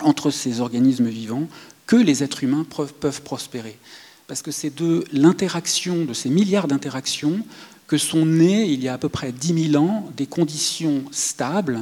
[0.00, 1.46] entre ces organismes vivants,
[1.86, 2.66] que les êtres humains
[2.98, 3.78] peuvent prospérer.
[4.26, 7.44] Parce que c'est de l'interaction, de ces milliards d'interactions,
[7.88, 11.80] que sont nées, il y a à peu près 10 000 ans, des conditions stables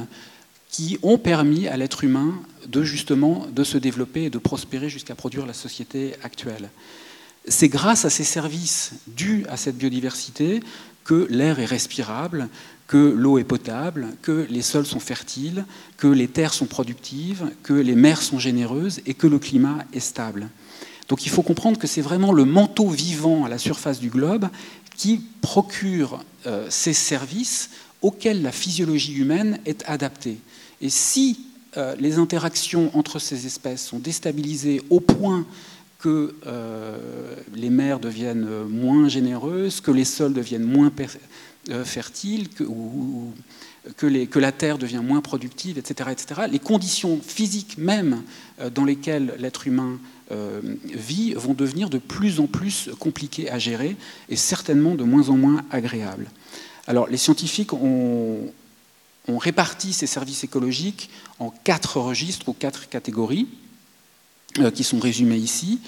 [0.69, 2.33] qui ont permis à l'être humain
[2.67, 6.69] de justement de se développer et de prospérer jusqu'à produire la société actuelle.
[7.47, 10.61] C'est grâce à ces services dus à cette biodiversité
[11.03, 12.49] que l'air est respirable,
[12.87, 15.65] que l'eau est potable, que les sols sont fertiles,
[15.97, 19.99] que les terres sont productives, que les mers sont généreuses et que le climat est
[19.99, 20.49] stable.
[21.07, 24.49] Donc il faut comprendre que c'est vraiment le manteau vivant à la surface du globe
[24.97, 27.69] qui procure euh, ces services
[28.01, 30.37] auxquels la physiologie humaine est adaptée.
[30.81, 31.39] Et si
[31.77, 35.45] euh, les interactions entre ces espèces sont déstabilisées au point
[35.99, 36.97] que euh,
[37.55, 40.91] les mers deviennent moins généreuses, que les sols deviennent moins
[41.83, 43.33] fertiles, que, ou,
[43.95, 48.23] que, la terre devient moins productive, etc., etc., les conditions physiques même
[48.73, 53.95] dans lesquelles l'être humain euh, vie vont devenir de plus en plus compliquées à gérer
[54.27, 56.29] et certainement de moins en moins agréables.
[56.85, 58.51] Alors les scientifiques ont,
[59.29, 61.09] réparti ces services écologiques
[61.39, 63.47] en quatre registres ou quatre catégories
[64.59, 65.79] euh, qui sont résumées ici.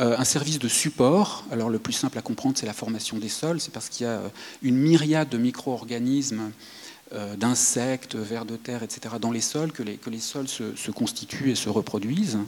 [0.00, 3.28] Euh, un service de support, alors le plus simple à comprendre c'est la formation des
[3.30, 4.20] sols, c'est parce qu'il y a
[4.62, 6.50] une myriade de micro-organismes
[7.38, 11.68] d'insectes, vers de terre, etc., dans les sols, que les, sols se, constituent et se
[11.70, 12.38] reproduisent.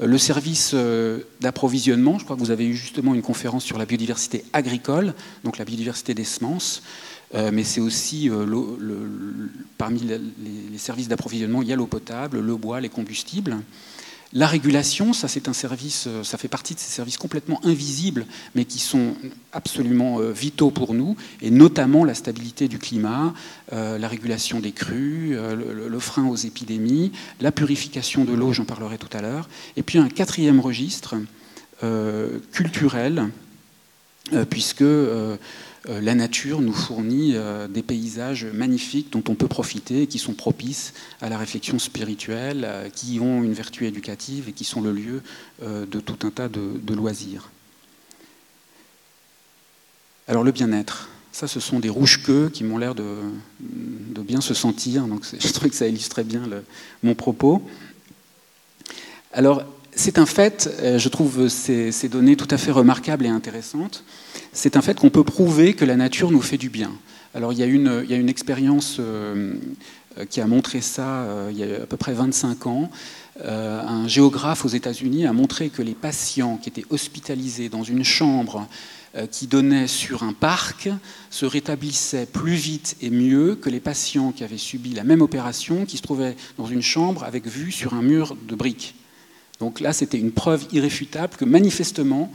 [0.00, 3.78] Euh, le service euh, d'approvisionnement, je crois que vous avez eu justement une conférence sur
[3.78, 6.82] la biodiversité agricole, donc la biodiversité des semences,
[7.34, 8.30] euh, mais c'est aussi
[9.78, 13.56] parmi les, services d'approvisionnement, il y a l'eau potable, le bois, les combustibles.
[14.36, 18.66] La régulation, ça c'est un service, ça fait partie de ces services complètement invisibles, mais
[18.66, 19.14] qui sont
[19.52, 23.32] absolument vitaux pour nous, et notamment la stabilité du climat,
[23.72, 29.08] la régulation des crues, le, frein aux épidémies, la purification de l'eau, j'en parlerai tout
[29.16, 31.14] à l'heure, et puis un quatrième registre
[32.52, 33.30] culturel,
[34.50, 35.36] puisque euh,
[35.88, 40.92] la nature nous fournit euh, des paysages magnifiques dont on peut profiter qui sont propices
[41.20, 45.22] à la réflexion spirituelle, euh, qui ont une vertu éducative et qui sont le lieu
[45.62, 47.50] de tout un tas de, loisirs.
[50.28, 53.04] Alors le bien-être, ça ce sont des rouges-queues qui m'ont l'air de,
[53.60, 56.42] bien se sentir, donc je trouve que ça illustrait bien
[57.02, 57.62] mon propos.
[59.32, 59.62] Alors
[59.94, 60.68] c'est un fait,
[60.98, 64.04] je trouve ces données tout à fait remarquables et intéressantes
[64.52, 66.92] c'est un fait qu'on peut prouver que la nature nous fait du bien.
[67.34, 69.54] Alors il y a une, expérience euh,
[70.30, 72.90] qui a montré ça euh, il y a à peu près 25 ans.
[73.44, 78.66] un géographe aux États-Unis a montré que les patients qui étaient hospitalisés dans une chambre
[79.30, 80.90] qui donnait sur un parc
[81.30, 85.86] se rétablissaient plus vite et mieux que les patients qui avaient subi la même opération,
[85.86, 88.94] qui se trouvaient dans une chambre avec vue sur un mur de briques.
[89.58, 92.30] Donc là, c'était une preuve irréfutable que manifestement,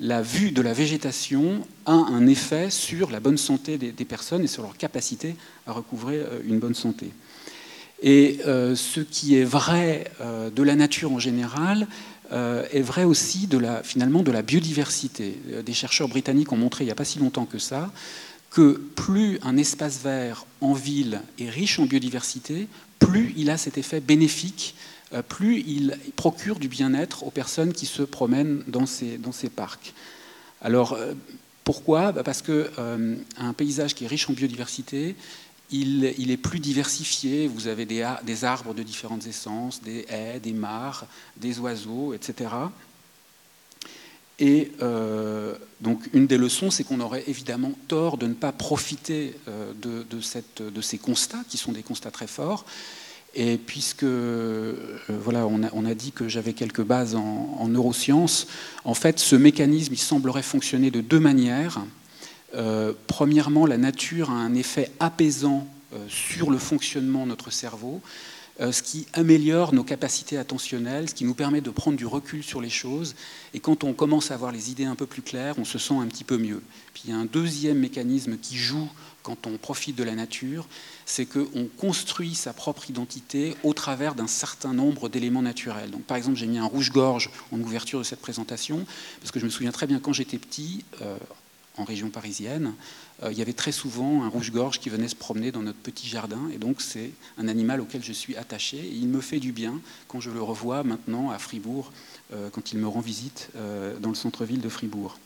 [0.00, 4.46] la vue de la végétation a un effet sur la bonne santé des, personnes et
[4.46, 5.36] sur leur capacité
[5.66, 7.12] à recouvrer euh, une bonne santé.
[8.02, 11.86] Et euh, ce qui est vrai euh, de la nature en général
[12.28, 15.38] est vrai aussi de la, finalement de la biodiversité.
[15.64, 17.92] Des chercheurs britanniques ont montré il n'y a pas si longtemps que ça
[18.50, 22.66] que plus un espace vert en ville est riche en biodiversité,
[22.98, 24.74] plus il a cet effet bénéfique
[25.28, 29.94] plus il procure du bien-être aux personnes qui se promènent dans ces, dans ces parcs.
[30.60, 31.12] Alors, euh,
[31.64, 32.12] pourquoi?
[32.12, 33.16] Bah, Parce qu'un euh,
[33.56, 35.16] paysage qui est riche en biodiversité,
[35.70, 37.48] il, est plus diversifié.
[37.48, 42.50] Vous avez des, des, arbres de différentes essences, des haies, des mares, des oiseaux, etc.
[44.38, 44.70] Et
[45.80, 49.34] donc, une des leçons, c'est qu'on aurait évidemment tort de ne pas profiter
[49.82, 52.64] de, de, ces constats, qui sont des constats très forts,
[53.36, 54.72] et puisque euh,
[55.10, 58.46] voilà, on a, dit que j'avais quelques bases en, neurosciences,
[58.84, 61.84] en fait, ce mécanisme, il semblerait fonctionner de deux manières.
[62.54, 68.00] Euh, premièrement, la nature a un effet apaisant euh, sur le fonctionnement de notre cerveau,
[68.58, 72.62] ce qui améliore nos capacités attentionnelles, ce qui nous permet de prendre du recul sur
[72.62, 73.14] les choses.
[73.52, 75.92] Et quand on commence à avoir les idées un peu plus claires, on se sent
[75.92, 76.62] un petit peu mieux.
[76.94, 78.88] Puis il y a un deuxième mécanisme qui joue
[79.26, 80.68] quand on profite de la nature,
[81.04, 85.90] c'est qu'on construit sa propre identité au travers d'un certain nombre d'éléments naturels.
[86.06, 88.86] Par exemple, j'ai mis un rouge-gorge en ouverture de cette présentation,
[89.18, 91.18] parce que je me souviens très bien quand j'étais petit, euh,
[91.76, 92.74] en région parisienne,
[93.24, 96.06] euh, il y avait très souvent un rouge-gorge qui venait se promener dans notre petit
[96.06, 99.50] jardin, et donc c'est un animal auquel je suis attaché, et il me fait du
[99.50, 101.90] bien quand je le revois maintenant à Fribourg,
[102.32, 103.50] euh, quand il me rend visite
[104.00, 105.18] dans le centre-ville de Fribourg.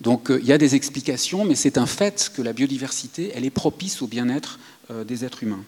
[0.00, 3.44] Donc euh, il y a des explications, mais c'est un fait que la biodiversité, elle
[3.44, 4.58] est propice au bien-être
[4.90, 5.64] euh, des êtres humains.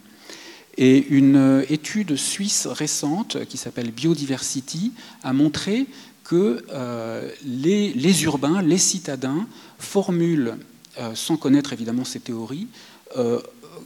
[0.78, 5.86] Et une euh, étude suisse récente qui s'appelle Biodiversity a montré
[6.24, 6.64] que
[7.44, 9.46] les, urbains, les citadins,
[9.78, 10.54] formulent,
[11.14, 12.68] sans connaître évidemment ces théories,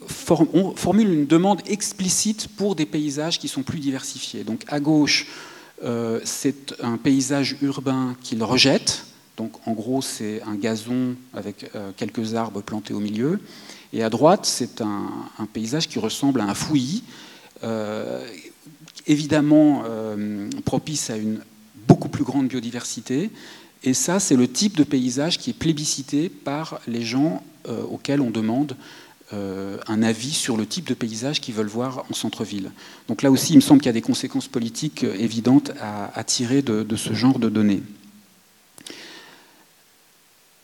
[0.06, 4.44] formulent une demande explicite pour des paysages qui sont plus diversifiés.
[4.44, 5.26] Donc à gauche,
[6.24, 9.05] c'est un paysage urbain qu'ils rejettent,
[9.36, 13.40] donc en gros, c'est un gazon avec euh, quelques arbres plantés au milieu.
[13.92, 15.10] Et à droite, c'est un,
[15.52, 17.02] paysage qui ressemble à un fouillis,
[17.62, 18.26] euh,
[19.06, 21.40] évidemment euh, propice à une
[21.86, 23.30] beaucoup plus grande biodiversité.
[23.84, 27.42] Et ça, c'est le type de paysage qui est plébiscité par les gens
[27.90, 28.76] auxquels on demande
[29.32, 32.70] un avis sur le type de paysage qu'ils veulent voir en centre-ville.
[33.08, 36.62] Donc là aussi, il me semble qu'il y a des conséquences politiques évidentes à, tirer
[36.62, 37.82] de ce genre de données.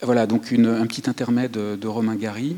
[0.05, 2.57] Voilà, donc un petit intermède de Romain Gary.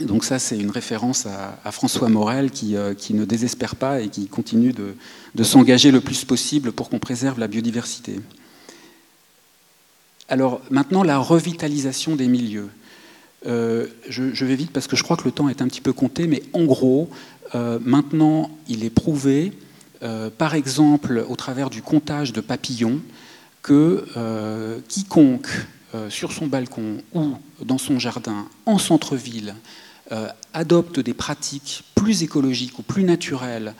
[0.00, 4.28] Donc ça, c'est une référence à, François Morel euh, qui, ne désespère pas et qui
[4.28, 8.20] continue de, s'engager le plus possible pour qu'on préserve la biodiversité.
[10.28, 12.68] Alors maintenant, la revitalisation des milieux.
[13.46, 15.92] Euh, je, vais vite parce que je crois que le temps est un petit peu
[15.92, 17.10] compté, mais en gros,
[17.56, 19.52] euh, maintenant, il est prouvé,
[20.38, 23.00] par exemple, au travers du comptage de papillons,
[23.62, 24.04] que
[24.86, 25.48] quiconque
[26.08, 29.54] sur son balcon ou dans son jardin, en centre-ville,
[30.12, 33.74] euh, adopte des pratiques plus écologiques ou plus naturelles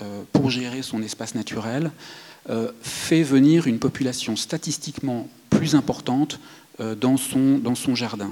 [0.00, 1.90] euh, pour gérer son espace naturel,
[2.80, 6.40] fait venir une population statistiquement plus importante
[6.78, 8.30] dans, son, dans son jardin.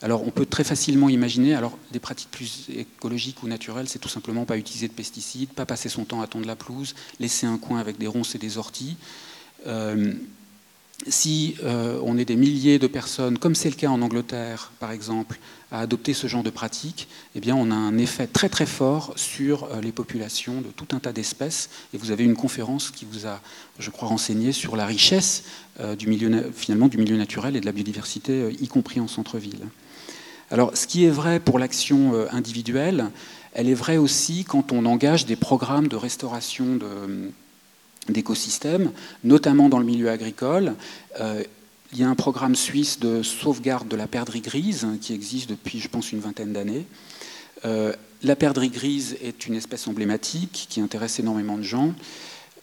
[0.00, 4.08] Alors on peut très facilement imaginer, alors des pratiques plus écologiques ou naturelles, c'est tout
[4.08, 7.58] simplement pas utiliser de pesticides, pas passer son temps à tondre la pelouse, laisser un
[7.58, 8.96] coin avec des ronces et des orties
[11.06, 14.90] si euh, on est des milliers de personnes, comme c'est le cas en Angleterre par
[14.90, 15.38] exemple,
[15.70, 19.12] à adopter ce genre de pratiques, eh bien on a un effet très très fort
[19.16, 21.70] sur euh, les populations de tout un tas d'espèces.
[21.94, 23.40] Et vous avez une conférence qui vous a,
[23.78, 25.44] je crois, renseigné sur la richesse
[25.80, 29.66] euh, du milieu, finalement, du milieu naturel et de la biodiversité, y compris en centre-ville.
[30.50, 33.10] Alors, ce qui est vrai pour l'action individuelle,
[33.52, 37.30] elle est vraie aussi quand on engage des programmes de restauration de
[38.08, 38.92] d'écosystèmes,
[39.24, 40.74] notamment dans le milieu agricole.
[41.20, 41.42] Euh,
[41.92, 45.48] il y a un programme suisse de sauvegarde de la perdrix grise hein, qui existe
[45.48, 46.86] depuis, je pense, une vingtaine d'années.
[47.64, 51.94] Euh, la perdrix grise est une espèce emblématique qui intéresse énormément de gens.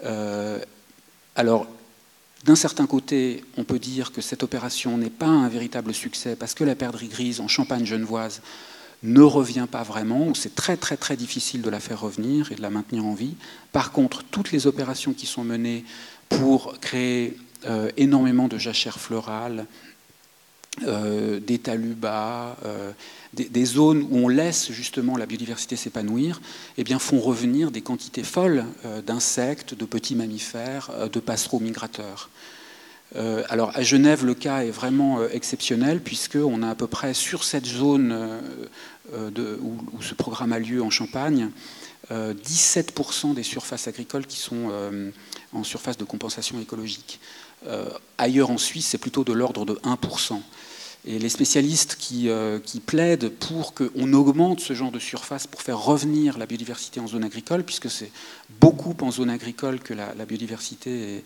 [0.03, 0.59] Euh,
[1.35, 1.67] alors,
[2.43, 6.53] d'un certain côté, on peut dire que cette opération n'est pas un véritable succès parce
[6.53, 8.41] que la perdrix grise en Champagne genevoise
[9.03, 12.55] ne revient pas vraiment, ou c'est très très très difficile de la faire revenir et
[12.55, 13.35] de la maintenir en vie.
[13.71, 15.85] Par contre, toutes les opérations qui sont menées
[16.29, 19.65] pour créer euh, énormément de jachères florales,
[20.83, 22.91] euh, des talus bas, euh,
[23.33, 26.41] des, zones où on laisse justement la biodiversité s'épanouir,
[26.77, 28.65] eh bien font revenir des quantités folles
[29.05, 32.29] d'insectes, de petits mammifères, de passereaux migrateurs.
[33.13, 37.65] Alors à Genève, le cas est vraiment exceptionnel puisqu'on a à peu près sur cette
[37.65, 38.41] zone
[39.13, 41.49] où, ce programme a lieu en Champagne,
[42.11, 44.69] 17% des surfaces agricoles qui sont
[45.53, 47.19] en surface de compensation écologique.
[47.67, 50.41] Euh, ailleurs en Suisse, c'est plutôt de l'ordre de 1%.
[51.07, 55.79] Et les spécialistes qui, euh, plaident pour qu'on augmente ce genre de surface pour faire
[55.79, 58.11] revenir la biodiversité en zone agricole, puisque c'est
[58.59, 61.23] beaucoup en zone agricole que la, biodiversité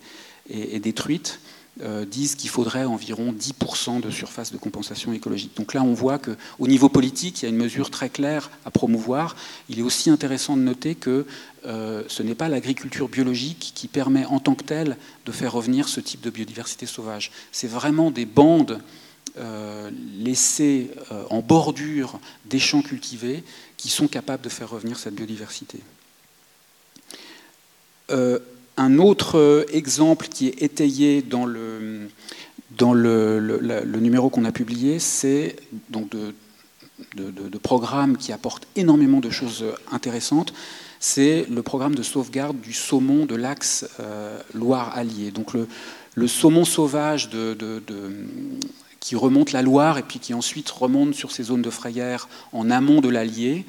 [0.50, 1.40] est détruite,
[1.82, 5.56] euh, disent qu'il faudrait environ 10% de surface de compensation écologique.
[5.56, 8.70] Donc là, on voit qu'au niveau politique, il y a une mesure très claire à
[8.70, 9.34] promouvoir.
[9.70, 11.26] Il est aussi intéressant de noter que
[11.64, 15.88] euh, ce n'est pas l'agriculture biologique qui permet en tant que telle de faire revenir
[15.88, 17.32] ce type de biodiversité sauvage.
[17.50, 18.80] C'est vraiment des bandes
[19.38, 20.90] euh, laissées
[21.30, 23.42] en bordure des champs cultivés
[23.78, 25.80] qui sont capables de faire revenir cette biodiversité.
[28.80, 32.08] Un autre euh, exemple qui est étayé dans le,
[32.78, 33.60] dans le,
[34.00, 35.56] numéro qu'on a publié, c'est
[35.90, 36.32] donc de,
[37.14, 40.54] de, programmes qui apportent énormément de choses intéressantes.
[40.98, 45.30] C'est le programme de sauvegarde du saumon de l'axe euh, Loire-Allier.
[45.30, 47.28] Donc le, saumon sauvage
[48.98, 52.70] qui remonte la Loire et puis qui ensuite remonte sur ces zones de frayère en
[52.70, 53.66] amont de l'Allier.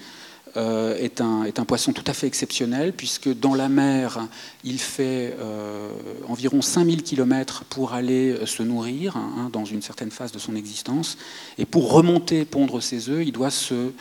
[0.58, 4.28] Euh, est, un, est, un, poisson tout à fait exceptionnel, puisque dans la mer,
[4.66, 5.90] il fait euh,
[6.28, 10.58] environ 5000 km pour aller euh, se nourrir, hein, dans une certaine phase de son
[10.58, 11.18] existence,
[11.58, 13.92] et pour remonter, pondre ses œufs, il doit se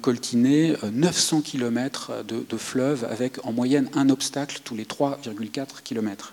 [0.00, 6.32] coltiner 900 km de, de fleuve, avec en moyenne un obstacle tous les 3,4 km.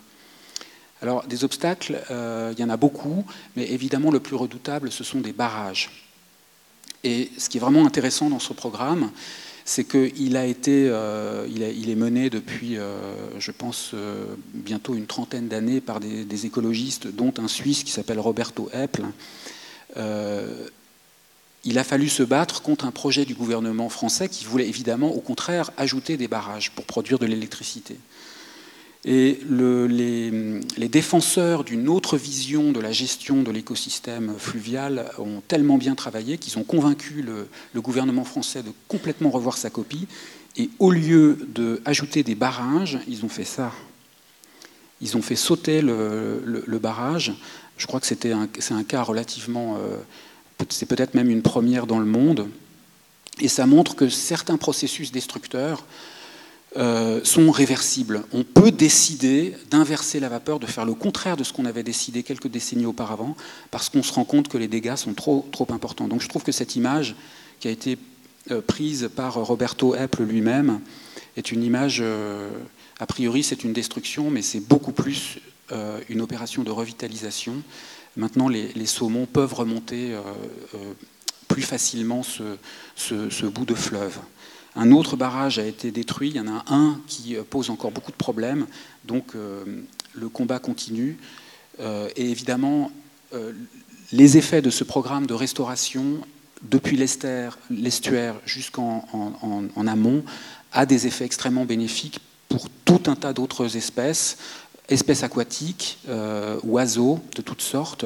[1.02, 3.26] Alors, des obstacles, il y en a beaucoup,
[3.58, 5.90] mais évidemment, le plus redoutable, ce sont des barrages.
[7.04, 9.12] Et ce qui est vraiment intéressant dans ce programme,
[9.72, 13.00] c'est qu'il a été, euh, il, est mené depuis, euh,
[13.40, 18.20] je pense, euh, bientôt une trentaine d'années par des, écologistes, dont un Suisse qui s'appelle
[18.20, 19.06] Roberto Eppel.
[21.64, 25.22] il a fallu se battre contre un projet du gouvernement français qui voulait évidemment, au
[25.22, 27.98] contraire, ajouter des barrages pour produire de l'électricité.
[29.04, 35.96] Et les, défenseurs d'une autre vision de la gestion de l'écosystème fluvial ont tellement bien
[35.96, 40.08] travaillé qu'ils ont convaincu le, gouvernement français de complètement revoir sa copie.
[40.58, 43.72] Et au lieu d'ajouter des barrages, ils ont fait ça.
[45.02, 47.34] Ils ont fait sauter le, barrage.
[47.78, 49.78] Je crois que c'est un, cas relativement...
[49.78, 49.98] Euh,
[50.70, 52.48] c'est peut-être même une première dans le monde.
[53.40, 55.86] Et ça montre que certains processus destructeurs
[56.78, 58.24] euh, sont réversibles.
[58.32, 62.24] On peut décider d'inverser la vapeur, de faire le contraire de ce qu'on avait décidé
[62.24, 63.36] quelques décennies auparavant,
[63.72, 66.08] parce qu'on se rend compte que les dégâts sont trop, trop importants.
[66.08, 67.18] Donc je trouve que cette image
[67.60, 67.98] qui a été
[68.52, 70.80] euh, prise par Roberto Eppel lui-même
[71.36, 72.50] est une image, euh,
[73.02, 75.40] a priori c'est une destruction, mais c'est beaucoup plus
[76.10, 77.54] une opération de revitalisation.
[78.18, 80.14] Maintenant, les, saumons peuvent remonter
[81.48, 84.20] plus facilement ce bout de fleuve.
[84.76, 88.12] Un autre barrage a été détruit, il y en a un qui pose encore beaucoup
[88.12, 88.68] de problèmes,
[89.06, 89.66] donc euh,
[90.14, 91.18] le combat continue.
[91.80, 92.92] Euh, et évidemment,
[93.34, 93.52] euh,
[94.12, 96.20] les effets de ce programme de restauration,
[96.62, 97.58] depuis l'estuaire
[98.46, 99.08] jusqu'en
[99.76, 100.24] en, amont,
[100.72, 104.38] a des effets extrêmement bénéfiques pour tout un tas d'autres espèces,
[104.88, 105.98] espèces aquatiques,
[106.64, 108.06] oiseaux de toutes sortes.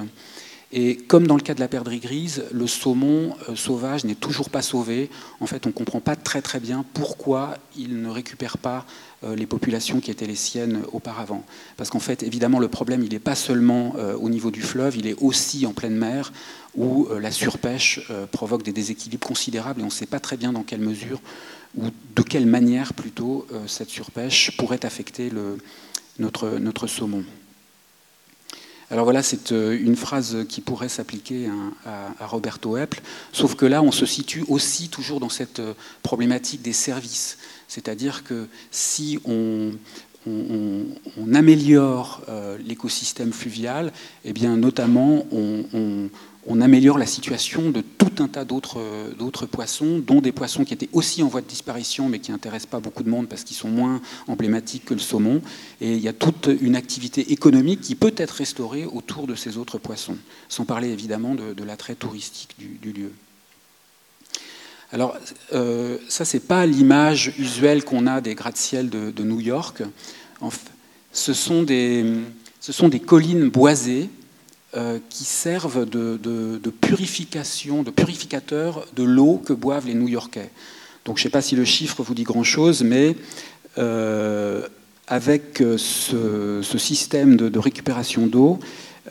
[0.77, 4.49] Et comme dans le cas de la perdrix grise, le saumon euh, sauvage n'est toujours
[4.49, 5.09] pas sauvé.
[5.39, 8.85] En fait, on ne comprend pas très bien pourquoi il ne récupère pas
[9.23, 11.45] euh, les populations qui étaient les siennes auparavant.
[11.77, 14.97] Parce qu'en fait, évidemment, le problème, il n'est pas seulement euh, au niveau du fleuve,
[14.97, 16.33] il est aussi en pleine mer,
[16.75, 18.01] où la surpêche
[18.33, 21.21] provoque des déséquilibres considérables et on ne sait pas très bien dans quelle mesure
[21.77, 21.85] ou
[22.17, 25.31] de quelle manière plutôt cette surpêche pourrait affecter
[26.19, 27.23] notre saumon.
[28.95, 31.49] Alors voilà, c'est euh, une phrase qui pourrait s'appliquer
[31.85, 33.01] à, Roberto Eppel,
[33.33, 37.37] sauf que là, on se situe aussi toujours dans cette euh, problématique des services.
[37.67, 39.73] C'est-à-dire que si on,
[41.33, 43.91] améliore euh, l'écosystème fluvial,
[44.23, 46.09] eh bien, notamment, on,
[46.47, 50.89] on améliore la situation de tout un tas d'autres poissons, dont des poissons qui étaient
[50.93, 53.69] aussi en voie de disparition, mais qui n'intéressent pas beaucoup de monde parce qu'ils sont
[53.69, 55.41] moins emblématiques que le saumon.
[55.81, 59.57] Et il y a toute une activité économique qui peut être restaurée autour de ces
[59.57, 60.17] autres poissons,
[60.47, 63.11] sans parler évidemment de, l'attrait touristique du, lieu.
[64.91, 65.17] Alors,
[65.53, 69.81] euh, ça, c'est pas l'image usuelle qu'on a des gratte-ciel de, New York.
[71.11, 72.05] ce, sont des,
[72.59, 74.09] ce, sont des, collines boisées
[74.75, 80.49] euh, qui servent de, de, purification, de purificateur de l'eau que boivent les New-Yorkais.
[81.05, 83.15] Donc, je ne sais pas si le chiffre vous dit grand-chose, mais
[83.77, 84.67] euh,
[85.07, 88.59] avec ce, ce, système de, récupération d'eau,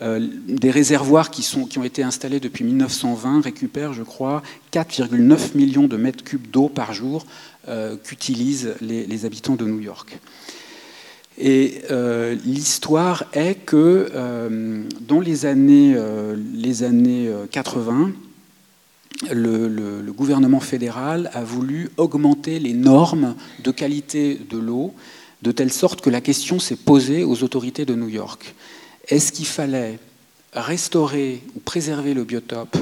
[0.01, 1.47] euh, des réservoirs qui,
[1.77, 4.43] ont été installés depuis 1920 récupèrent, je crois,
[4.73, 7.25] 4,9 millions de mètres cubes d'eau par jour
[7.69, 10.19] euh, qu'utilisent les, habitants de New York.
[11.37, 14.09] Et euh, l'histoire est que
[15.01, 15.95] dans les années,
[16.53, 18.11] les années 80,
[19.31, 24.93] le, le, gouvernement fédéral a voulu augmenter les normes de qualité de l'eau,
[25.41, 28.55] de telle sorte que la question s'est posée aux autorités de New York.
[29.07, 29.99] Est-ce qu'il fallait
[30.55, 32.77] restaurer ou préserver le biotope,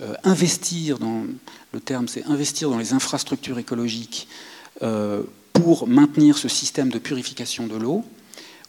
[0.00, 1.24] euh, investir dans,
[1.72, 4.28] le terme c'est investir dans les infrastructures écologiques
[4.82, 5.22] euh,
[5.62, 8.04] pour maintenir ce système de purification de l'eau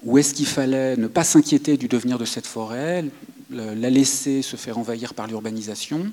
[0.04, 3.06] Ou est-ce qu'il fallait ne pas s'inquiéter du devenir de cette forêt,
[3.50, 6.12] la laisser se faire envahir par l'urbanisation,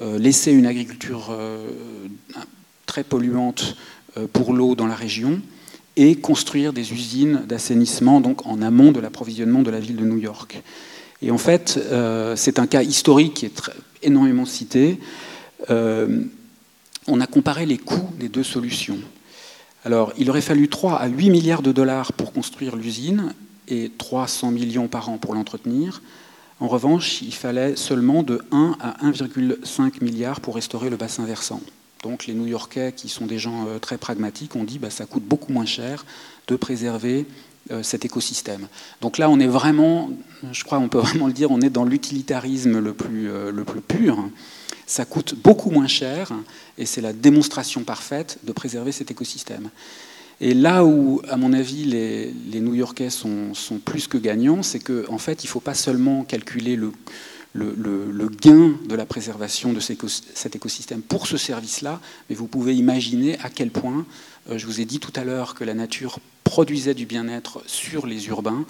[0.00, 1.36] euh, laisser une agriculture
[2.86, 3.76] très polluante
[4.32, 5.40] pour l'eau dans la région
[5.98, 10.18] et construire des usines d'assainissement donc en amont de l'approvisionnement de la ville de New
[10.18, 10.62] York.
[11.20, 13.60] Et en fait, euh, c'est un cas historique qui est
[14.02, 14.98] énormément cité.
[15.70, 16.22] Euh,
[17.08, 18.98] on a comparé les coûts des deux solutions.
[19.84, 23.34] Alors, il aurait fallu 3 à 8 milliards de dollars pour construire l'usine
[23.68, 26.02] et 300 millions par an pour l'entretenir.
[26.60, 31.60] En revanche, il fallait seulement de 1 à 1,5 milliard pour restaurer le bassin versant.
[32.02, 35.24] Donc les New-Yorkais, qui sont des gens euh, très pragmatiques, ont dit bah, ça coûte
[35.24, 36.04] beaucoup moins cher
[36.46, 37.26] de préserver
[37.70, 38.68] euh, cet écosystème.
[39.00, 40.10] Donc là, on est vraiment,
[40.52, 43.64] je crois on peut vraiment le dire, on est dans l'utilitarisme le plus, euh, le
[43.64, 44.16] plus pur.
[44.86, 46.32] Ça coûte beaucoup moins cher
[46.76, 49.70] et c'est la démonstration parfaite de préserver cet écosystème.
[50.40, 55.14] Et là où, à mon avis, les, New-Yorkais sont, sont, plus que gagnants, c'est qu'en
[55.14, 56.92] en fait, il ne faut pas seulement calculer le,
[57.54, 63.38] le, gain de la préservation de cet écosystème pour ce service-là, mais vous pouvez imaginer
[63.40, 64.06] à quel point,
[64.50, 68.06] euh, je vous ai dit tout à l'heure que la nature produisait du bien-être sur
[68.06, 68.64] les urbains,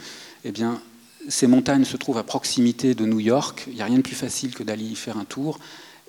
[0.44, 0.80] eh bien,
[1.28, 4.16] ces montagnes se trouvent à proximité de New York, il n'y a rien de plus
[4.16, 5.58] facile que d'aller y faire un tour,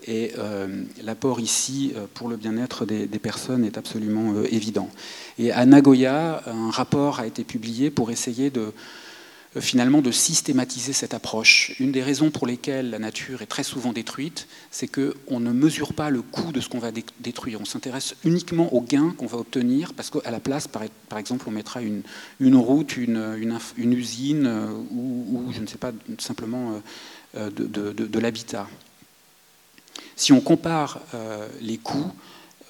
[0.06, 4.90] et euh, l'apport ici euh, pour le bien-être des, personnes est absolument évident.
[5.38, 8.74] Et à Nagoya, un rapport a été publié pour essayer de
[9.56, 11.74] euh, finalement de systématiser cette approche.
[11.80, 15.94] Une des raisons pour lesquelles la nature est très souvent détruite, c'est qu'on ne mesure
[15.96, 17.60] pas le coût de ce qu'on va détruire.
[17.60, 21.52] On s'intéresse uniquement aux gains qu'on va obtenir, parce qu'à la place, par, exemple, on
[21.52, 22.04] mettra une,
[22.56, 26.80] route, une, usine euh, ou, je ne sais pas, simplement
[27.36, 28.68] euh, de l'habitat.
[30.20, 31.00] Si on compare
[31.62, 32.12] les coûts,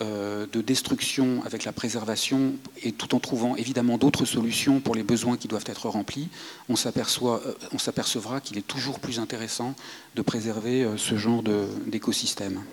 [0.01, 5.03] euh, de destruction avec la préservation et tout en trouvant évidemment d'autres solutions pour les
[5.03, 6.29] besoins qui doivent être remplis,
[6.69, 7.37] on, euh,
[7.73, 9.75] on s'apercevra qu'il est toujours plus intéressant
[10.15, 11.43] de préserver euh, ce genre
[11.85, 12.63] d'écosystème.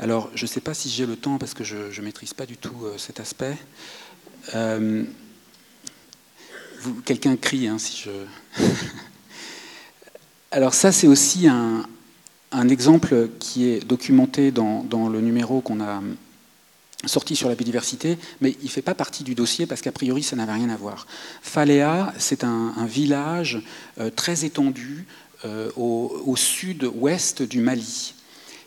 [0.00, 2.46] Alors, je ne sais pas si j'ai le temps parce que je ne maîtrise pas
[2.46, 3.56] du tout cet aspect.
[7.04, 8.64] Quelqu'un crie hein, si je.
[10.50, 11.86] Alors ça, c'est aussi un,
[12.52, 16.02] un exemple qui est documenté dans, le numéro qu'on a
[17.06, 20.22] sorti sur la biodiversité, mais il ne fait pas partie du dossier parce qu'a priori
[20.22, 21.06] ça n'avait rien à voir.
[21.42, 23.62] Faléa, c'est un, village
[24.00, 25.06] euh, très étendu
[25.44, 28.14] euh, au sud-ouest du Mali.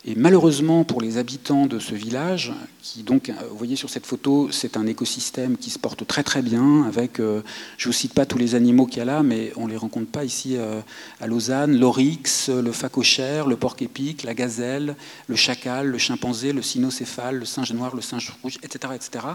[0.04, 4.08] Et malheureusement pour les habitants de ce village, qui donc, euh, vous voyez sur cette
[4.08, 7.43] photo, c'est un écosystème qui se porte très très bien, avec, euh,
[7.78, 9.72] je ne vous cite pas tous les animaux qu'il y a là, mais on ne
[9.72, 10.82] les rencontre pas ici euh,
[11.20, 14.95] à Lausanne, l'oryx, le phacochère, le porc-épic, la gazelle,
[15.28, 18.95] le chacal, le chimpanzé, le cynocéphale, le singe noir, le singe rouge, etc.
[18.95, 19.26] etc.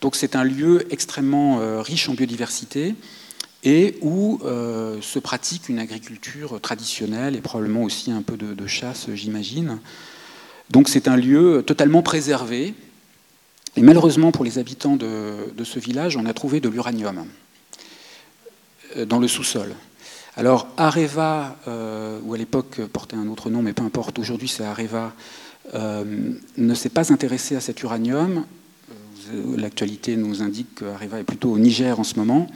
[0.00, 2.94] Donc c'est un lieu extrêmement riche en biodiversité
[3.64, 9.06] et où euh, se pratique une agriculture traditionnelle et probablement aussi un peu de, chasse,
[9.14, 9.78] j'imagine.
[10.70, 12.74] Donc c'est un lieu totalement préservé.
[13.76, 17.26] Et malheureusement pour les habitants de, ce village, on a trouvé de l'uranium
[18.96, 19.74] euh, dans le sous-sol.
[20.36, 24.64] Alors Areva, euh, ou à l'époque portait un autre nom, mais peu importe, aujourd'hui c'est
[24.64, 25.12] Areva,
[25.72, 28.44] ne s'est pas intéressé à cet uranium.
[29.56, 32.48] L'actualité nous indique qu'Areva est plutôt au Niger en ce moment.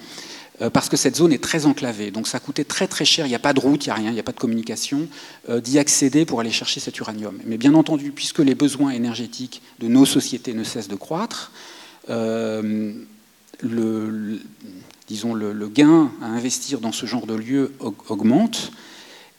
[0.61, 2.11] Euh, parce que cette zone est très enclavée.
[2.11, 3.95] Donc ça coûtait très très cher, il n'y a pas de route, il n'y a
[3.95, 5.09] rien, il n'y a pas de communication,
[5.49, 7.39] euh, d'y accéder pour aller chercher cet uranium.
[7.45, 11.53] Mais bien entendu, puisque les besoins énergétiques de nos sociétés ne cessent de croître,
[12.11, 12.93] euh,
[13.61, 14.41] le,
[15.07, 17.73] disons, le, gain à investir dans ce genre de lieu
[18.09, 18.73] augmente.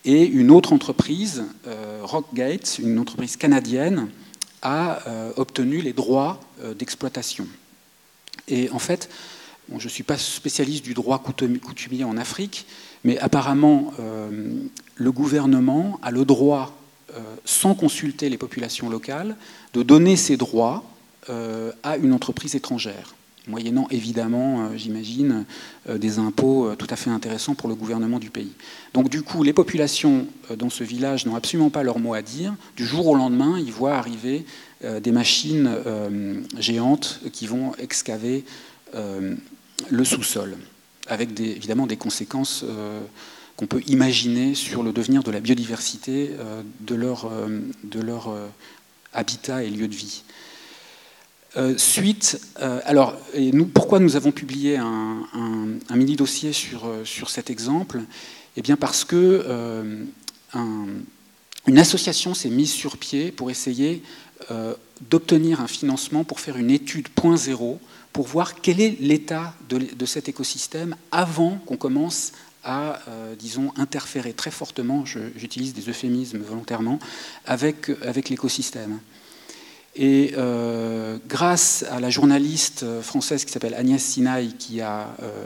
[0.06, 1.44] Et une autre entreprise,
[2.02, 4.08] Rockgate, une entreprise canadienne,
[4.62, 5.00] a
[5.38, 6.40] obtenu les droits
[6.78, 7.48] d'exploitation.
[8.50, 9.10] Et en fait,
[9.78, 12.66] je ne suis pas spécialiste du droit coutumier en Afrique,
[13.04, 13.94] mais apparemment,
[14.96, 16.76] le gouvernement a le droit,
[17.46, 19.36] sans consulter les populations locales,
[19.74, 20.84] de donner ses droits
[21.28, 23.14] à une entreprise étrangère
[23.50, 25.46] moyennant évidemment, euh, j'imagine,
[25.90, 28.52] euh, des impôts euh, tout à fait intéressants pour le gouvernement du pays.
[28.94, 32.56] Donc du coup, les populations dans ce village n'ont absolument pas leur mot à dire.
[32.76, 34.46] Du jour au lendemain, ils voient arriver
[34.82, 35.70] des machines
[36.58, 38.46] géantes qui vont excaver
[39.90, 40.58] le sous-sol,
[41.08, 42.66] avec évidemment des conséquences
[43.56, 46.32] qu'on peut imaginer sur le devenir de la biodiversité
[46.82, 47.32] de leur,
[47.84, 48.34] de leur
[49.14, 50.24] habitat et lieu de vie.
[51.58, 53.18] Euh, suite, euh, alors,
[53.74, 55.26] pourquoi nous avons publié un,
[55.96, 58.02] mini dossier sur, euh, sur cet exemple?
[58.56, 59.46] Eh bien, parce que
[61.68, 64.02] une association s'est mise sur pied pour essayer
[65.10, 67.80] d'obtenir un financement pour faire une étude point zéro
[68.14, 72.32] pour voir quel est l'état de, cet écosystème avant qu'on commence
[72.64, 73.00] à,
[73.38, 77.00] disons, interférer très fortement, j'utilise des euphémismes volontairement,
[77.46, 79.00] avec, avec l'écosystème.
[79.96, 85.46] Et euh, grâce à la journaliste française qui s'appelle Agnès Sinaï, qui a euh,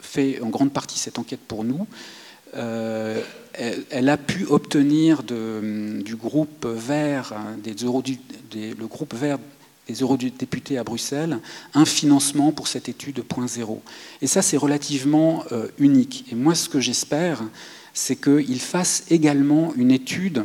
[0.00, 1.86] fait en grande partie cette enquête pour nous,
[2.56, 3.22] euh,
[3.52, 7.56] elle, a pu obtenir du groupe vert, hein,
[8.54, 9.38] le groupe vert
[9.88, 11.38] des eurodéputés à Bruxelles,
[11.74, 13.82] un financement pour cette étude point zéro.
[14.22, 15.44] Et ça, c'est relativement
[15.78, 16.26] unique.
[16.30, 17.42] Et moi, ce que j'espère,
[17.94, 20.44] c'est qu'il fasse également une étude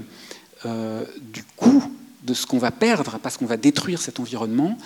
[0.66, 1.84] du coût
[2.24, 4.78] de ce qu'on va perdre parce qu'on va détruire cet environnement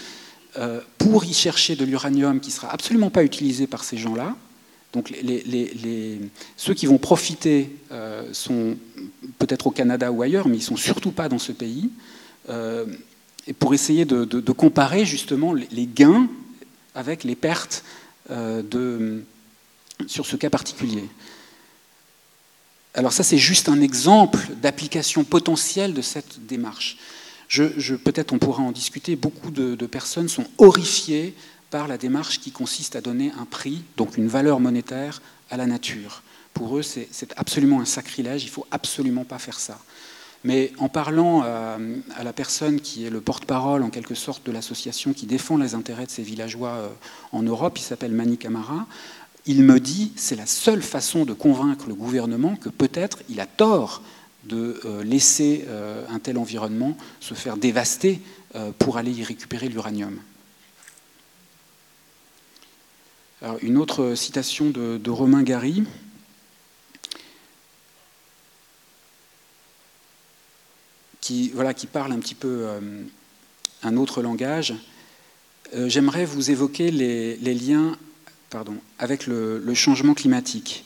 [0.58, 4.36] euh, pour y chercher de l'uranium qui ne sera absolument pas utilisé par ces gens-là.
[4.94, 6.20] Donc les,
[6.56, 8.76] ceux qui vont profiter euh, sont
[9.38, 11.92] peut-être au Canada ou ailleurs, mais ils ne sont surtout pas dans ce pays.
[13.48, 16.28] Euh, et pour essayer de, comparer justement les gains
[16.96, 17.84] avec les pertes
[18.30, 19.24] de,
[20.08, 21.06] sur ce cas particulier.
[22.94, 26.98] Alors ça, c'est juste un exemple d'application potentielle de cette démarche.
[27.50, 29.16] Peut-être on pourra en discuter.
[29.16, 31.36] Beaucoup de, personnes sont horrifiées
[31.70, 35.68] par la démarche qui consiste à donner un prix, donc une valeur monétaire, à la
[35.68, 36.24] nature.
[36.54, 39.80] Pour eux, c'est absolument un sacrilège, il ne faut absolument pas faire ça.
[40.48, 41.78] Mais en parlant à,
[42.24, 46.06] la personne qui est le porte-parole, en quelque sorte, de l'association qui défend les intérêts
[46.06, 46.88] de ces villageois euh,
[47.34, 48.88] en Europe, il s'appelle Mani Camara,
[49.46, 53.46] il me dit c'est la seule façon de convaincre le gouvernement que peut-être il a
[53.46, 54.02] tort
[54.44, 58.22] de euh, laisser euh, un tel environnement se faire dévaster
[58.56, 60.18] euh, pour aller y récupérer l'uranium.
[63.62, 65.84] une autre citation de, Romain Gary.
[71.28, 72.68] Qui, voilà, qui parle un petit peu
[73.84, 74.74] un autre langage.
[75.76, 77.98] J'aimerais vous évoquer les, liens
[78.98, 80.86] avec le changement climatique.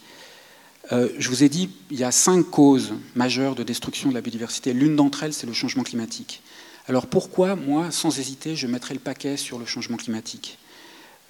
[0.91, 4.21] Euh, je vous ai dit, il y a cinq causes majeures de destruction de la
[4.21, 4.73] biodiversité.
[4.73, 6.41] L'une d'entre elles, c'est le changement climatique.
[6.87, 10.57] Alors pourquoi, moi, sans hésiter, je mettrai le paquet sur le changement climatique?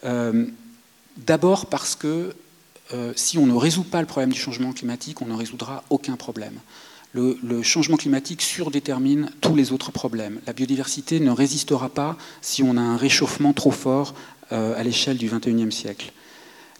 [0.03, 0.47] Euh,
[1.18, 2.34] D'abord parce que
[2.93, 6.16] euh, si on ne résout pas le problème du changement climatique, on ne résoudra aucun
[6.16, 6.57] problème.
[7.14, 10.39] Le, changement climatique surdétermine tous les autres problèmes.
[10.47, 14.14] La biodiversité ne résistera pas si on a un réchauffement trop fort
[14.49, 16.12] à l'échelle du XXIe siècle.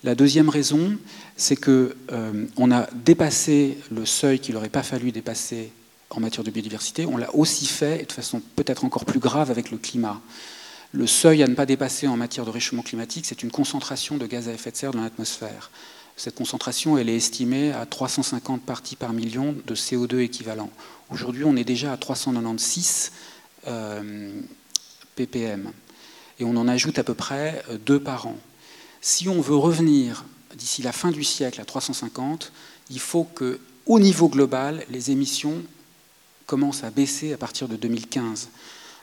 [0.03, 0.97] La deuxième raison,
[1.38, 5.71] c'est qu'on euh, a dépassé le seuil qu'il n'aurait pas fallu dépasser
[6.09, 7.05] en matière de biodiversité.
[7.05, 10.19] On l'a aussi fait, de façon peut-être encore plus grave, avec le climat.
[10.91, 14.25] Le seuil à ne pas dépasser en matière de réchauffement climatique, c'est une concentration de
[14.25, 15.69] gaz à effet de serre dans l'atmosphère.
[16.22, 20.69] Cette concentration, elle est estimée à 350 parties par million de CO2 équivalent.
[21.09, 23.11] Aujourd'hui, on est déjà à 396
[23.65, 24.32] euh,
[25.15, 25.72] ppm.
[26.38, 28.38] Et on en ajoute à peu près euh, deux par an.
[29.01, 32.51] Si on veut revenir d'ici la fin du siècle à 350,
[32.91, 35.63] il faut que, au niveau global, les émissions
[36.45, 38.49] commencent à baisser à partir de 2015.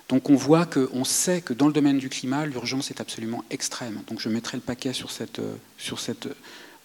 [0.08, 4.02] Donc on voit qu'on sait que dans le domaine du climat, l'urgence est absolument extrême.
[4.06, 5.40] Donc je mettrai le paquet sur, cette,
[5.78, 6.28] sur, cette,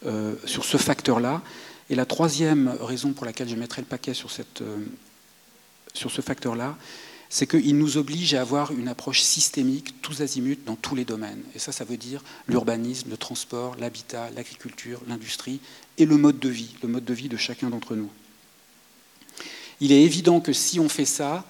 [0.06, 1.42] euh, sur ce facteur-là.
[1.90, 4.78] Et la troisième raison pour laquelle je mettrai le paquet sur, cette, euh,
[5.92, 6.76] sur ce facteur-là,
[7.28, 11.42] c'est qu'il nous oblige à avoir une approche systémique, tous azimuts, dans tous les domaines.
[11.54, 15.60] Et ça, ça veut dire l'urbanisme, le transport, l'habitat, l'agriculture, l'industrie
[15.98, 18.10] et le mode de vie, le mode de vie de chacun d'entre nous.
[19.80, 21.44] Il est évident que si on fait ça,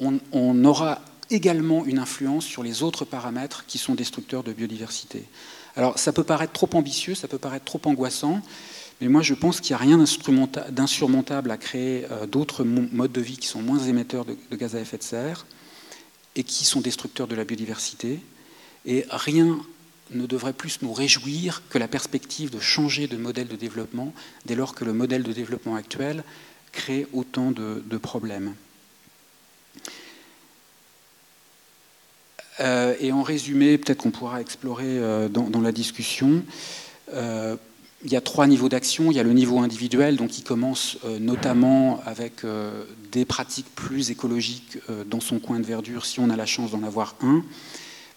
[0.00, 5.24] on, on aura également une influence sur les autres paramètres qui sont destructeurs de biodiversité.
[5.78, 8.42] Alors ça peut paraître trop ambitieux, ça peut paraître trop angoissant,
[9.00, 10.04] mais moi, je pense qu'il n'y a rien
[10.70, 14.80] d'insurmontable à créer euh, d'autres modes de vie qui sont moins émetteurs de, gaz à
[14.80, 15.46] effet de serre.
[16.34, 18.20] et qui sont destructeurs de la biodiversité.
[18.86, 19.58] Et rien
[20.10, 24.12] ne devrait plus nous réjouir que la perspective de changer de modèle de développement
[24.46, 26.24] dès lors que le modèle de développement actuel
[26.72, 28.54] crée autant de, problèmes.
[32.60, 36.42] Euh, et en résumé, peut-être qu'on pourra explorer euh, dans, la discussion,
[37.12, 37.56] euh,
[38.04, 39.10] il y a trois niveaux d'action.
[39.10, 42.42] Il y a le niveau individuel, donc qui commence notamment avec
[43.10, 46.84] des pratiques plus écologiques dans son coin de verdure, si on a la chance d'en
[46.84, 47.42] avoir un.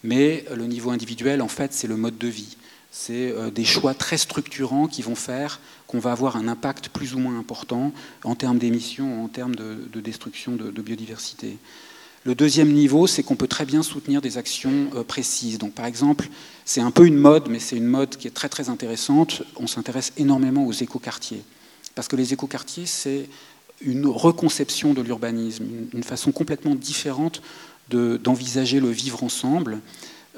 [0.04, 2.58] Mais le niveau individuel, en fait, c'est le mode de vie.
[2.92, 7.20] C'est des choix très structurants qui vont faire qu'on va avoir un impact plus ou
[7.20, 7.92] moins important
[8.24, 11.58] en termes d'émissions, en termes de, destruction de biodiversité.
[12.24, 15.58] Le deuxième niveau, c'est qu'on peut très bien soutenir des actions euh, précises.
[15.58, 16.30] Donc, par exemple,
[16.66, 19.42] c'est un peu une mode, mais c'est une mode qui est très très intéressante.
[19.58, 21.42] On s'intéresse énormément aux écoquartiers.
[21.96, 23.28] Parce que les écoquartiers, c'est
[23.82, 27.42] une reconception de l'urbanisme, une façon complètement différente
[27.90, 29.82] d'envisager le vivre ensemble,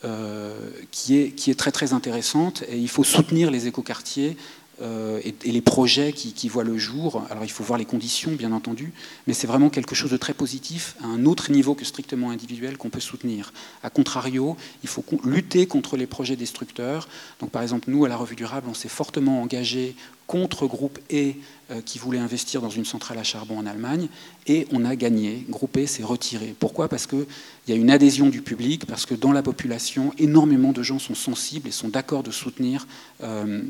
[0.05, 0.57] euh,
[0.89, 2.63] qui, est, qui est très très intéressante.
[2.69, 4.37] Et il faut soutenir les écoquartiers
[4.81, 7.23] euh, et, les projets qui, voient le jour.
[7.29, 8.91] Alors il faut voir les conditions, bien entendu,
[9.27, 12.77] mais c'est vraiment quelque chose de très positif, à un autre niveau que strictement individuel,
[12.77, 13.53] qu'on peut soutenir.
[13.83, 17.07] A contrario, il faut lutter contre les projets destructeurs.
[17.39, 19.95] Donc par exemple, nous, à la Revue Durable, on s'est fortement engagé
[20.25, 21.33] contre Groupe E
[21.71, 24.07] euh, qui voulait investir dans une centrale à charbon en Allemagne,
[24.47, 25.45] et on a gagné.
[25.49, 26.55] Groupe E s'est retiré.
[26.59, 26.87] Pourquoi?
[26.87, 27.25] Parce qu'il
[27.67, 31.15] y a une adhésion du public, parce que dans la population, énormément de gens sont
[31.15, 32.87] sensibles et sont d'accord de soutenir.
[33.21, 33.61] Euh,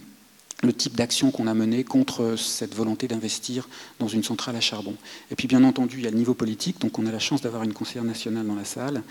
[0.63, 3.67] le type d'action qu'on a mené contre cette volonté d'investir
[3.99, 4.95] dans une centrale à charbon.
[5.31, 7.41] Et puis bien entendu, il y a le niveau politique, donc on a la chance
[7.41, 9.03] d'avoir une conseillère nationale dans la salle.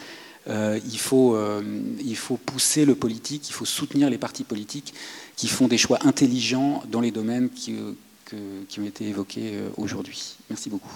[0.48, 1.62] Euh, il, faut, euh,
[2.04, 4.92] il faut pousser le politique, il faut soutenir les partis politiques
[5.36, 10.36] qui font des choix intelligents dans les domaines qui, ont été évoqués euh, aujourd'hui.
[10.50, 10.92] Merci beaucoup.